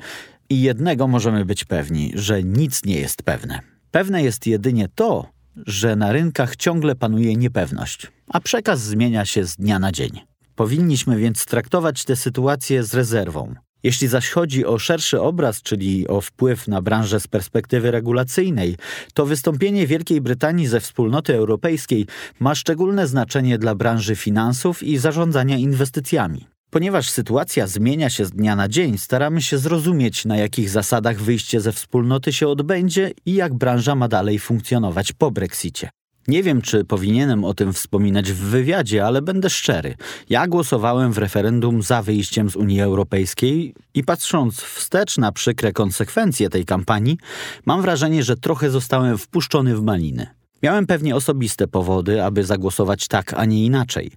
i 0.49 0.63
jednego 0.63 1.09
możemy 1.09 1.45
być 1.45 1.65
pewni, 1.65 2.13
że 2.15 2.43
nic 2.43 2.85
nie 2.85 3.01
jest 3.01 3.23
pewne. 3.23 3.61
Pewne 3.91 4.23
jest 4.23 4.47
jedynie 4.47 4.89
to, 4.95 5.36
że 5.67 5.97
na 5.97 6.13
rynkach 6.13 6.57
ciągle 6.57 6.95
panuje 6.95 7.37
niepewność, 7.37 8.13
a 8.29 8.41
przekaz 8.41 8.81
zmienia 8.81 9.25
się 9.25 9.45
z 9.45 9.57
dnia 9.57 9.79
na 9.79 9.93
dzień. 9.93 10.21
Powinniśmy 10.55 11.17
więc 11.17 11.47
traktować 11.47 12.05
tę 12.05 12.17
sytuację 12.17 12.85
z 12.85 12.95
rezerwą. 12.95 13.55
Jeśli 13.83 14.09
zaś 14.09 14.31
chodzi 14.31 14.67
o 14.67 14.79
szerszy 14.79 15.21
obraz, 15.21 15.63
czyli 15.63 16.09
o 16.09 16.21
wpływ 16.21 16.69
na 16.69 16.83
branżę 16.83 17.21
z 17.21 17.27
perspektywy 17.27 17.91
regulacyjnej, 17.91 18.77
to 19.15 19.27
wystąpienie 19.27 19.87
Wielkiej 19.87 20.21
Brytanii 20.21 20.67
ze 20.67 20.81
wspólnoty 20.81 21.35
europejskiej 21.35 22.07
ma 22.41 22.55
szczególne 22.55 23.07
znaczenie 23.07 23.59
dla 23.59 23.75
branży 23.75 24.17
finansów 24.17 24.83
i 24.83 24.99
zarządzania 24.99 25.57
inwestycjami. 25.57 26.47
Ponieważ 26.77 27.11
sytuacja 27.11 27.67
zmienia 27.67 28.11
się 28.11 28.25
z 28.25 28.31
dnia 28.31 28.57
na 28.57 28.69
dzień, 28.69 28.99
staramy 28.99 29.43
się 29.43 29.59
zrozumieć, 29.59 30.25
na 30.25 30.37
jakich 30.37 30.71
zasadach 30.71 31.21
wyjście 31.21 31.61
ze 31.61 31.73
wspólnoty 31.73 32.33
się 32.33 32.49
odbędzie 32.49 33.11
i 33.27 33.35
jak 33.35 33.55
branża 33.55 33.95
ma 33.95 34.09
dalej 34.09 34.39
funkcjonować 34.39 35.13
po 35.13 35.31
Brexicie. 35.31 35.91
Nie 36.29 36.43
wiem, 36.43 36.63
czy 36.63 36.85
powinienem 36.85 37.45
o 37.45 37.55
tym 37.55 37.73
wspominać 37.73 38.33
w 38.33 38.37
wywiadzie, 38.37 39.07
ale 39.07 39.23
będę 39.23 39.51
szczery. 39.51 39.95
Ja 40.29 40.47
głosowałem 40.47 41.13
w 41.13 41.19
referendum 41.19 41.83
za 41.83 42.03
wyjściem 42.03 42.51
z 42.51 42.57
Unii 42.57 42.81
Europejskiej 42.81 43.75
i 43.95 44.05
patrząc 44.05 44.61
wstecz 44.61 45.19
na 45.19 45.33
przykre 45.33 45.73
konsekwencje 45.73 46.49
tej 46.49 46.65
kampanii, 46.65 47.19
mam 47.67 47.83
wrażenie, 47.83 48.23
że 48.23 48.37
trochę 48.37 48.71
zostałem 48.71 49.19
wpuszczony 49.19 49.77
w 49.77 49.83
maliny. 49.83 50.27
Miałem 50.63 50.87
pewnie 50.87 51.17
osobiste 51.17 51.69
powody, 51.69 52.25
aby 52.25 52.45
zagłosować 52.45 53.09
tak, 53.09 53.35
a 53.37 53.45
nie 53.45 53.65
inaczej. 53.65 54.13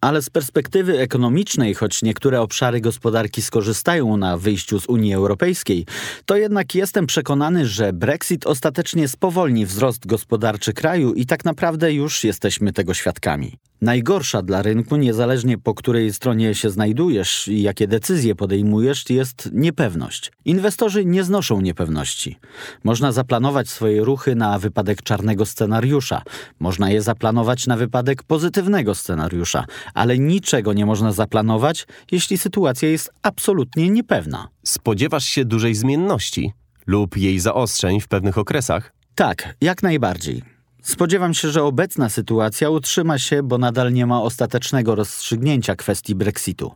Ale 0.00 0.22
z 0.22 0.30
perspektywy 0.30 0.98
ekonomicznej, 0.98 1.74
choć 1.74 2.02
niektóre 2.02 2.40
obszary 2.40 2.80
gospodarki 2.80 3.42
skorzystają 3.42 4.16
na 4.16 4.36
wyjściu 4.36 4.80
z 4.80 4.86
Unii 4.86 5.14
Europejskiej, 5.14 5.86
to 6.26 6.36
jednak 6.36 6.74
jestem 6.74 7.06
przekonany, 7.06 7.66
że 7.66 7.92
Brexit 7.92 8.46
ostatecznie 8.46 9.08
spowolni 9.08 9.66
wzrost 9.66 10.06
gospodarczy 10.06 10.72
kraju 10.72 11.14
i 11.14 11.26
tak 11.26 11.44
naprawdę 11.44 11.92
już 11.92 12.24
jesteśmy 12.24 12.72
tego 12.72 12.94
świadkami. 12.94 13.69
Najgorsza 13.80 14.42
dla 14.42 14.62
rynku, 14.62 14.96
niezależnie 14.96 15.58
po 15.58 15.74
której 15.74 16.12
stronie 16.12 16.54
się 16.54 16.70
znajdujesz 16.70 17.48
i 17.48 17.62
jakie 17.62 17.86
decyzje 17.86 18.34
podejmujesz, 18.34 19.10
jest 19.10 19.48
niepewność. 19.52 20.32
Inwestorzy 20.44 21.04
nie 21.04 21.24
znoszą 21.24 21.60
niepewności. 21.60 22.38
Można 22.84 23.12
zaplanować 23.12 23.68
swoje 23.68 24.04
ruchy 24.04 24.34
na 24.34 24.58
wypadek 24.58 25.02
czarnego 25.02 25.46
scenariusza, 25.46 26.22
można 26.58 26.90
je 26.90 27.02
zaplanować 27.02 27.66
na 27.66 27.76
wypadek 27.76 28.22
pozytywnego 28.22 28.94
scenariusza, 28.94 29.64
ale 29.94 30.18
niczego 30.18 30.72
nie 30.72 30.86
można 30.86 31.12
zaplanować, 31.12 31.86
jeśli 32.12 32.38
sytuacja 32.38 32.88
jest 32.88 33.10
absolutnie 33.22 33.90
niepewna. 33.90 34.48
Spodziewasz 34.62 35.24
się 35.24 35.44
dużej 35.44 35.74
zmienności 35.74 36.52
lub 36.86 37.16
jej 37.16 37.40
zaostrzeń 37.40 38.00
w 38.00 38.08
pewnych 38.08 38.38
okresach? 38.38 38.92
Tak, 39.14 39.54
jak 39.60 39.82
najbardziej. 39.82 40.59
Spodziewam 40.82 41.34
się, 41.34 41.48
że 41.50 41.64
obecna 41.64 42.08
sytuacja 42.08 42.70
utrzyma 42.70 43.18
się, 43.18 43.42
bo 43.42 43.58
nadal 43.58 43.92
nie 43.92 44.06
ma 44.06 44.22
ostatecznego 44.22 44.94
rozstrzygnięcia 44.94 45.76
kwestii 45.76 46.14
Brexitu. 46.14 46.72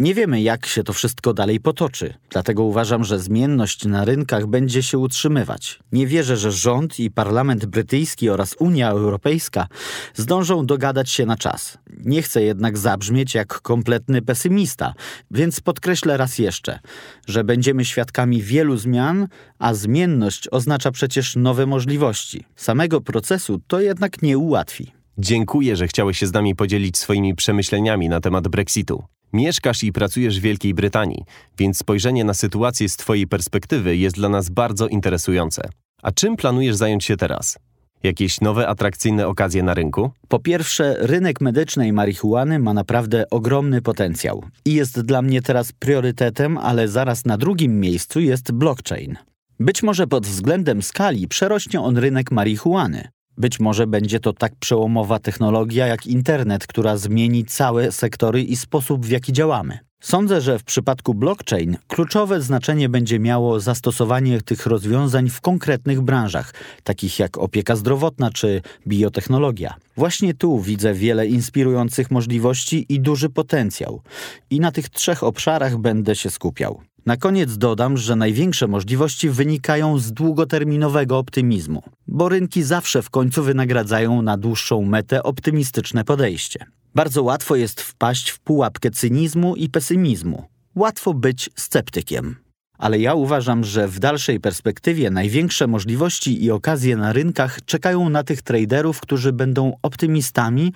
Nie 0.00 0.14
wiemy, 0.14 0.40
jak 0.40 0.66
się 0.66 0.84
to 0.84 0.92
wszystko 0.92 1.34
dalej 1.34 1.60
potoczy, 1.60 2.14
dlatego 2.30 2.62
uważam, 2.62 3.04
że 3.04 3.18
zmienność 3.18 3.84
na 3.84 4.04
rynkach 4.04 4.46
będzie 4.46 4.82
się 4.82 4.98
utrzymywać. 4.98 5.78
Nie 5.92 6.06
wierzę, 6.06 6.36
że 6.36 6.52
rząd 6.52 7.00
i 7.00 7.10
parlament 7.10 7.66
brytyjski 7.66 8.30
oraz 8.30 8.54
Unia 8.58 8.90
Europejska 8.90 9.66
zdążą 10.14 10.66
dogadać 10.66 11.10
się 11.10 11.26
na 11.26 11.36
czas. 11.36 11.78
Nie 12.04 12.22
chcę 12.22 12.42
jednak 12.42 12.78
zabrzmieć 12.78 13.34
jak 13.34 13.60
kompletny 13.60 14.22
pesymista, 14.22 14.94
więc 15.30 15.60
podkreślę 15.60 16.16
raz 16.16 16.38
jeszcze, 16.38 16.78
że 17.26 17.44
będziemy 17.44 17.84
świadkami 17.84 18.42
wielu 18.42 18.76
zmian, 18.76 19.28
a 19.58 19.74
zmienność 19.74 20.48
oznacza 20.50 20.90
przecież 20.90 21.36
nowe 21.36 21.66
możliwości. 21.66 22.44
Samego 22.56 23.00
procesu 23.00 23.60
to 23.66 23.80
jednak 23.80 24.22
nie 24.22 24.38
ułatwi. 24.38 24.92
Dziękuję, 25.18 25.76
że 25.76 25.88
chciałeś 25.88 26.18
się 26.18 26.26
z 26.26 26.32
nami 26.32 26.54
podzielić 26.54 26.98
swoimi 26.98 27.34
przemyśleniami 27.34 28.08
na 28.08 28.20
temat 28.20 28.48
Brexitu. 28.48 29.04
Mieszkasz 29.36 29.82
i 29.82 29.92
pracujesz 29.92 30.38
w 30.38 30.42
Wielkiej 30.42 30.74
Brytanii, 30.74 31.24
więc 31.58 31.78
spojrzenie 31.78 32.24
na 32.24 32.34
sytuację 32.34 32.88
z 32.88 32.96
Twojej 32.96 33.26
perspektywy 33.26 33.96
jest 33.96 34.16
dla 34.16 34.28
nas 34.28 34.48
bardzo 34.48 34.88
interesujące. 34.88 35.68
A 36.02 36.12
czym 36.12 36.36
planujesz 36.36 36.76
zająć 36.76 37.04
się 37.04 37.16
teraz? 37.16 37.58
Jakieś 38.02 38.40
nowe 38.40 38.68
atrakcyjne 38.68 39.26
okazje 39.26 39.62
na 39.62 39.74
rynku? 39.74 40.10
Po 40.28 40.38
pierwsze, 40.38 40.96
rynek 40.98 41.40
medycznej 41.40 41.92
marihuany 41.92 42.58
ma 42.58 42.74
naprawdę 42.74 43.24
ogromny 43.30 43.82
potencjał 43.82 44.44
i 44.64 44.74
jest 44.74 45.00
dla 45.00 45.22
mnie 45.22 45.42
teraz 45.42 45.72
priorytetem, 45.72 46.58
ale 46.58 46.88
zaraz 46.88 47.24
na 47.24 47.36
drugim 47.36 47.80
miejscu 47.80 48.20
jest 48.20 48.52
blockchain. 48.52 49.16
Być 49.60 49.82
może 49.82 50.06
pod 50.06 50.26
względem 50.26 50.82
skali 50.82 51.28
przerośnie 51.28 51.80
on 51.80 51.98
rynek 51.98 52.30
marihuany. 52.30 53.08
Być 53.38 53.60
może 53.60 53.86
będzie 53.86 54.20
to 54.20 54.32
tak 54.32 54.52
przełomowa 54.56 55.18
technologia 55.18 55.86
jak 55.86 56.06
internet, 56.06 56.66
która 56.66 56.96
zmieni 56.96 57.44
całe 57.44 57.92
sektory 57.92 58.42
i 58.42 58.56
sposób, 58.56 59.06
w 59.06 59.10
jaki 59.10 59.32
działamy. 59.32 59.78
Sądzę, 60.00 60.40
że 60.40 60.58
w 60.58 60.64
przypadku 60.64 61.14
blockchain 61.14 61.76
kluczowe 61.88 62.40
znaczenie 62.40 62.88
będzie 62.88 63.18
miało 63.18 63.60
zastosowanie 63.60 64.42
tych 64.42 64.66
rozwiązań 64.66 65.28
w 65.28 65.40
konkretnych 65.40 66.00
branżach, 66.00 66.54
takich 66.84 67.18
jak 67.18 67.38
opieka 67.38 67.76
zdrowotna 67.76 68.30
czy 68.30 68.62
biotechnologia. 68.86 69.74
Właśnie 69.96 70.34
tu 70.34 70.60
widzę 70.60 70.94
wiele 70.94 71.26
inspirujących 71.26 72.10
możliwości 72.10 72.86
i 72.88 73.00
duży 73.00 73.28
potencjał. 73.28 74.02
I 74.50 74.60
na 74.60 74.72
tych 74.72 74.88
trzech 74.88 75.22
obszarach 75.22 75.76
będę 75.76 76.16
się 76.16 76.30
skupiał. 76.30 76.80
Na 77.06 77.16
koniec 77.16 77.56
dodam, 77.56 77.96
że 77.96 78.16
największe 78.16 78.66
możliwości 78.66 79.30
wynikają 79.30 79.98
z 79.98 80.12
długoterminowego 80.12 81.18
optymizmu, 81.18 81.82
bo 82.06 82.28
rynki 82.28 82.62
zawsze 82.62 83.02
w 83.02 83.10
końcu 83.10 83.42
wynagradzają 83.42 84.22
na 84.22 84.36
dłuższą 84.36 84.82
metę 84.82 85.22
optymistyczne 85.22 86.04
podejście. 86.04 86.66
Bardzo 86.94 87.22
łatwo 87.22 87.56
jest 87.56 87.80
wpaść 87.80 88.30
w 88.30 88.38
pułapkę 88.38 88.90
cynizmu 88.90 89.56
i 89.56 89.68
pesymizmu. 89.68 90.44
Łatwo 90.76 91.14
być 91.14 91.50
sceptykiem. 91.56 92.36
Ale 92.78 92.98
ja 92.98 93.14
uważam, 93.14 93.64
że 93.64 93.88
w 93.88 93.98
dalszej 93.98 94.40
perspektywie 94.40 95.10
największe 95.10 95.66
możliwości 95.66 96.44
i 96.44 96.50
okazje 96.50 96.96
na 96.96 97.12
rynkach 97.12 97.64
czekają 97.64 98.08
na 98.08 98.22
tych 98.24 98.42
traderów, 98.42 99.00
którzy 99.00 99.32
będą 99.32 99.76
optymistami, 99.82 100.72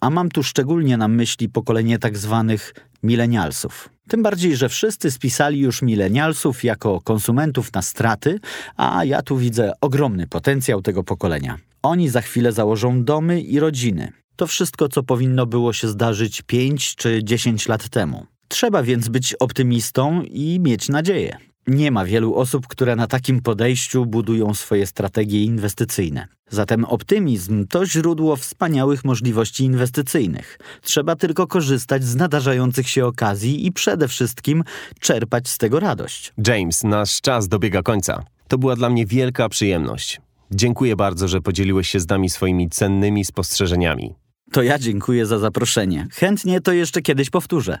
a 0.00 0.10
mam 0.10 0.28
tu 0.28 0.42
szczególnie 0.42 0.96
na 0.96 1.08
myśli 1.08 1.48
pokolenie 1.48 1.98
tak 1.98 2.18
zwanych 2.18 2.74
milenialsów. 3.02 3.97
Tym 4.08 4.22
bardziej, 4.22 4.56
że 4.56 4.68
wszyscy 4.68 5.10
spisali 5.10 5.60
już 5.60 5.82
milenialsów 5.82 6.64
jako 6.64 7.00
konsumentów 7.00 7.72
na 7.72 7.82
straty, 7.82 8.40
a 8.76 9.04
ja 9.04 9.22
tu 9.22 9.36
widzę 9.36 9.72
ogromny 9.80 10.26
potencjał 10.26 10.82
tego 10.82 11.04
pokolenia. 11.04 11.58
Oni 11.82 12.08
za 12.08 12.20
chwilę 12.20 12.52
założą 12.52 13.04
domy 13.04 13.40
i 13.40 13.60
rodziny. 13.60 14.12
To 14.36 14.46
wszystko, 14.46 14.88
co 14.88 15.02
powinno 15.02 15.46
było 15.46 15.72
się 15.72 15.88
zdarzyć 15.88 16.42
5 16.42 16.94
czy 16.94 17.24
10 17.24 17.68
lat 17.68 17.88
temu. 17.88 18.26
Trzeba 18.48 18.82
więc 18.82 19.08
być 19.08 19.34
optymistą 19.34 20.22
i 20.22 20.60
mieć 20.60 20.88
nadzieję. 20.88 21.36
Nie 21.68 21.90
ma 21.90 22.04
wielu 22.04 22.34
osób, 22.34 22.66
które 22.66 22.96
na 22.96 23.06
takim 23.06 23.42
podejściu 23.42 24.06
budują 24.06 24.54
swoje 24.54 24.86
strategie 24.86 25.44
inwestycyjne. 25.44 26.28
Zatem 26.50 26.84
optymizm 26.84 27.66
to 27.66 27.86
źródło 27.86 28.36
wspaniałych 28.36 29.04
możliwości 29.04 29.64
inwestycyjnych. 29.64 30.58
Trzeba 30.82 31.16
tylko 31.16 31.46
korzystać 31.46 32.04
z 32.04 32.16
nadarzających 32.16 32.88
się 32.88 33.06
okazji 33.06 33.66
i 33.66 33.72
przede 33.72 34.08
wszystkim 34.08 34.64
czerpać 35.00 35.48
z 35.48 35.58
tego 35.58 35.80
radość. 35.80 36.32
James, 36.46 36.84
nasz 36.84 37.20
czas 37.20 37.48
dobiega 37.48 37.82
końca. 37.82 38.24
To 38.48 38.58
była 38.58 38.76
dla 38.76 38.90
mnie 38.90 39.06
wielka 39.06 39.48
przyjemność. 39.48 40.20
Dziękuję 40.50 40.96
bardzo, 40.96 41.28
że 41.28 41.40
podzieliłeś 41.40 41.88
się 41.88 42.00
z 42.00 42.08
nami 42.08 42.30
swoimi 42.30 42.68
cennymi 42.68 43.24
spostrzeżeniami. 43.24 44.14
To 44.52 44.62
ja 44.62 44.78
dziękuję 44.78 45.26
za 45.26 45.38
zaproszenie. 45.38 46.06
Chętnie 46.12 46.60
to 46.60 46.72
jeszcze 46.72 47.02
kiedyś 47.02 47.30
powtórzę. 47.30 47.78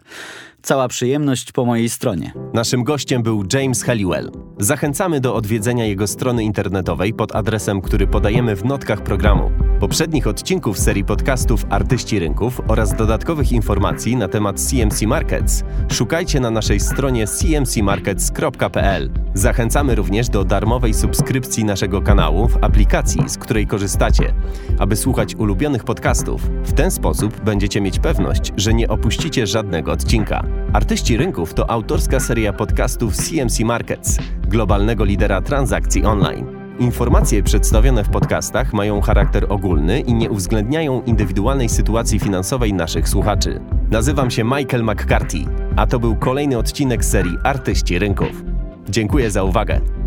Cała 0.62 0.88
przyjemność 0.88 1.52
po 1.52 1.64
mojej 1.64 1.88
stronie. 1.88 2.32
Naszym 2.54 2.84
gościem 2.84 3.22
był 3.22 3.44
James 3.52 3.82
Halliwell. 3.82 4.30
Zachęcamy 4.58 5.20
do 5.20 5.34
odwiedzenia 5.34 5.84
jego 5.84 6.06
strony 6.06 6.44
internetowej 6.44 7.14
pod 7.14 7.34
adresem, 7.34 7.80
który 7.80 8.06
podajemy 8.06 8.56
w 8.56 8.64
notkach 8.64 9.02
programu. 9.02 9.50
Poprzednich 9.80 10.26
odcinków 10.26 10.78
serii 10.78 11.04
podcastów 11.04 11.64
Artyści 11.70 12.18
Rynków 12.18 12.60
oraz 12.68 12.94
dodatkowych 12.96 13.52
informacji 13.52 14.16
na 14.16 14.28
temat 14.28 14.60
CMC 14.60 15.02
Markets 15.02 15.64
szukajcie 15.92 16.40
na 16.40 16.50
naszej 16.50 16.80
stronie 16.80 17.26
cmcmarkets.pl. 17.26 19.10
Zachęcamy 19.34 19.94
również 19.94 20.28
do 20.28 20.44
darmowej 20.44 20.94
subskrypcji 20.94 21.64
naszego 21.64 22.02
kanału 22.02 22.48
w 22.48 22.56
aplikacji, 22.64 23.28
z 23.28 23.38
której 23.38 23.66
korzystacie, 23.66 24.34
aby 24.78 24.96
słuchać 24.96 25.34
ulubionych 25.34 25.84
podcastów. 25.84 26.50
W 26.64 26.72
ten 26.72 26.90
sposób 26.90 27.40
będziecie 27.40 27.80
mieć 27.80 27.98
pewność, 27.98 28.52
że 28.56 28.74
nie 28.74 28.88
opuścicie 28.88 29.46
żadnego 29.46 29.92
odcinka. 29.92 30.47
Artyści 30.72 31.16
Rynków 31.16 31.54
to 31.54 31.70
autorska 31.70 32.20
seria 32.20 32.52
podcastów 32.52 33.16
CMC 33.16 33.60
Markets, 33.60 34.18
globalnego 34.48 35.04
lidera 35.04 35.42
transakcji 35.42 36.04
online. 36.04 36.46
Informacje 36.78 37.42
przedstawione 37.42 38.04
w 38.04 38.08
podcastach 38.08 38.72
mają 38.72 39.00
charakter 39.00 39.46
ogólny 39.48 40.00
i 40.00 40.14
nie 40.14 40.30
uwzględniają 40.30 41.02
indywidualnej 41.02 41.68
sytuacji 41.68 42.18
finansowej 42.18 42.72
naszych 42.72 43.08
słuchaczy. 43.08 43.60
Nazywam 43.90 44.30
się 44.30 44.44
Michael 44.44 44.84
McCarthy, 44.84 45.44
a 45.76 45.86
to 45.86 45.98
był 45.98 46.16
kolejny 46.16 46.58
odcinek 46.58 47.04
serii 47.04 47.38
Artyści 47.44 47.98
Rynków. 47.98 48.42
Dziękuję 48.88 49.30
za 49.30 49.42
uwagę. 49.42 49.97